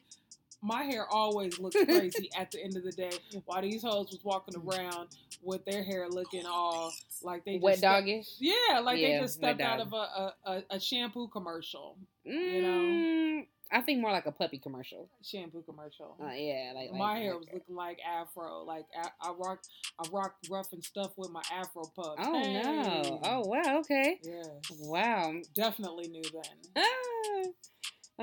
[0.64, 3.10] My hair always looks crazy at the end of the day.
[3.46, 5.08] While these hoes was walking around
[5.42, 6.94] with their hair looking all
[7.24, 9.96] like they just wet stepped- doggish Yeah, like Yeah, they just stepped out of a,
[9.96, 11.98] a, a, a shampoo commercial.
[12.24, 13.44] you know?
[13.72, 15.08] I think more like a puppy commercial.
[15.24, 16.18] Shampoo commercial.
[16.22, 17.54] Uh, yeah, like, my hair like was that.
[17.56, 18.64] looking like afro.
[18.64, 19.70] Like I, I rocked,
[20.00, 22.20] I rocked rough and stuff with my afro puffs.
[22.20, 23.20] Oh no!
[23.24, 23.80] Oh wow!
[23.80, 24.20] Okay.
[24.22, 24.48] yes.
[24.82, 25.34] Wow.
[25.56, 26.44] Definitely knew then.
[26.76, 27.52] Ah.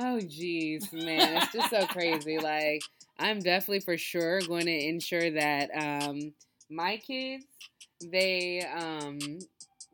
[0.01, 2.39] Oh jeez, man, it's just so crazy.
[2.43, 2.83] Like
[3.19, 6.33] I'm definitely for sure going to ensure that um
[6.71, 7.45] my kids
[8.01, 9.19] they um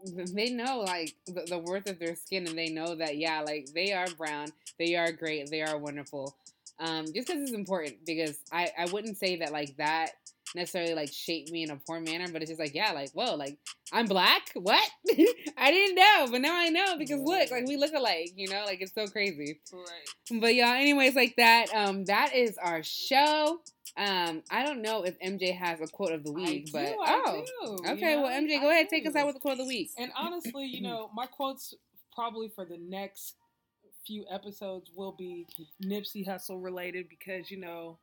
[0.34, 3.68] they know like the, the worth of their skin and they know that yeah like
[3.74, 4.48] they are brown
[4.78, 6.36] they are great they are wonderful.
[6.78, 10.10] Um just because it's important because i i wouldn't say that like that
[10.54, 13.34] necessarily like shape me in a poor manner but it's just like yeah like whoa
[13.34, 13.58] like
[13.92, 14.82] i'm black what
[15.58, 18.64] i didn't know but now i know because look like we look alike you know
[18.64, 20.40] like it's so crazy Right.
[20.40, 21.66] but y'all, anyways, like that.
[21.74, 23.60] Um, that is our show.
[23.96, 27.00] Um, I don't know if MJ has a quote of the week, I but do,
[27.00, 28.12] I oh, do, okay.
[28.12, 29.66] you well, know, MJ, I go ahead, take us out with the quote of the
[29.66, 29.90] week.
[29.98, 31.74] And honestly, you know, my quotes
[32.14, 33.34] probably for the next
[34.06, 35.46] few episodes will be
[35.84, 37.98] Nipsey Hussle related because you know,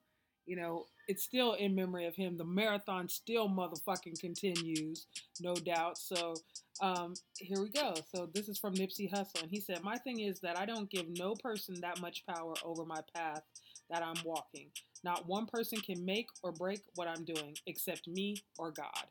[0.52, 2.38] you know, it's still in memory of him.
[2.38, 5.08] The marathon still motherfucking continues,
[5.40, 5.98] no doubt.
[5.98, 6.36] So
[6.82, 7.94] um, here we go.
[8.14, 10.90] So this is from Nipsey Hussle, and he said, "My thing is that I don't
[10.90, 13.44] give no person that much power over my path
[13.90, 14.68] that I'm walking.
[15.06, 19.08] Not one person can make or break what I'm doing except me or God,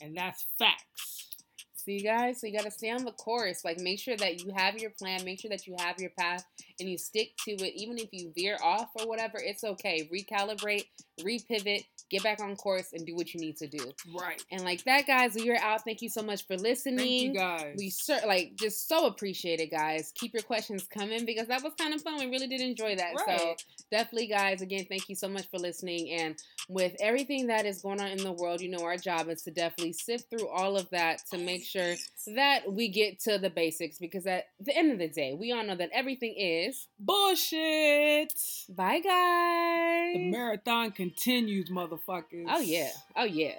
[0.00, 1.13] and that's facts."
[1.84, 3.62] See, you guys, so you got to stay on the course.
[3.62, 6.42] Like, make sure that you have your plan, make sure that you have your path,
[6.80, 7.74] and you stick to it.
[7.76, 10.08] Even if you veer off or whatever, it's okay.
[10.10, 10.86] Recalibrate,
[11.20, 13.92] repivot, get back on course, and do what you need to do.
[14.18, 14.42] Right.
[14.50, 15.82] And like that, guys, we are out.
[15.84, 17.34] Thank you so much for listening.
[17.34, 17.74] Thank you guys.
[17.78, 20.12] We cer- like just so appreciate it, guys.
[20.14, 22.18] Keep your questions coming because that was kind of fun.
[22.18, 23.14] We really did enjoy that.
[23.26, 23.56] So
[23.90, 26.10] definitely, guys, again, thank you so much for listening.
[26.10, 26.36] And
[26.68, 29.50] with everything that is going on in the world, you know, our job is to
[29.50, 31.94] definitely sift through all of that to make sure
[32.34, 33.98] that we get to the basics.
[33.98, 36.88] Because at the end of the day, we all know that everything is.
[36.98, 38.32] Bullshit.
[38.68, 40.14] Bye, guys.
[40.14, 41.70] The marathon continues,
[42.08, 42.46] motherfuckers.
[42.48, 42.90] oh yeah.
[43.16, 43.54] Oh yeah.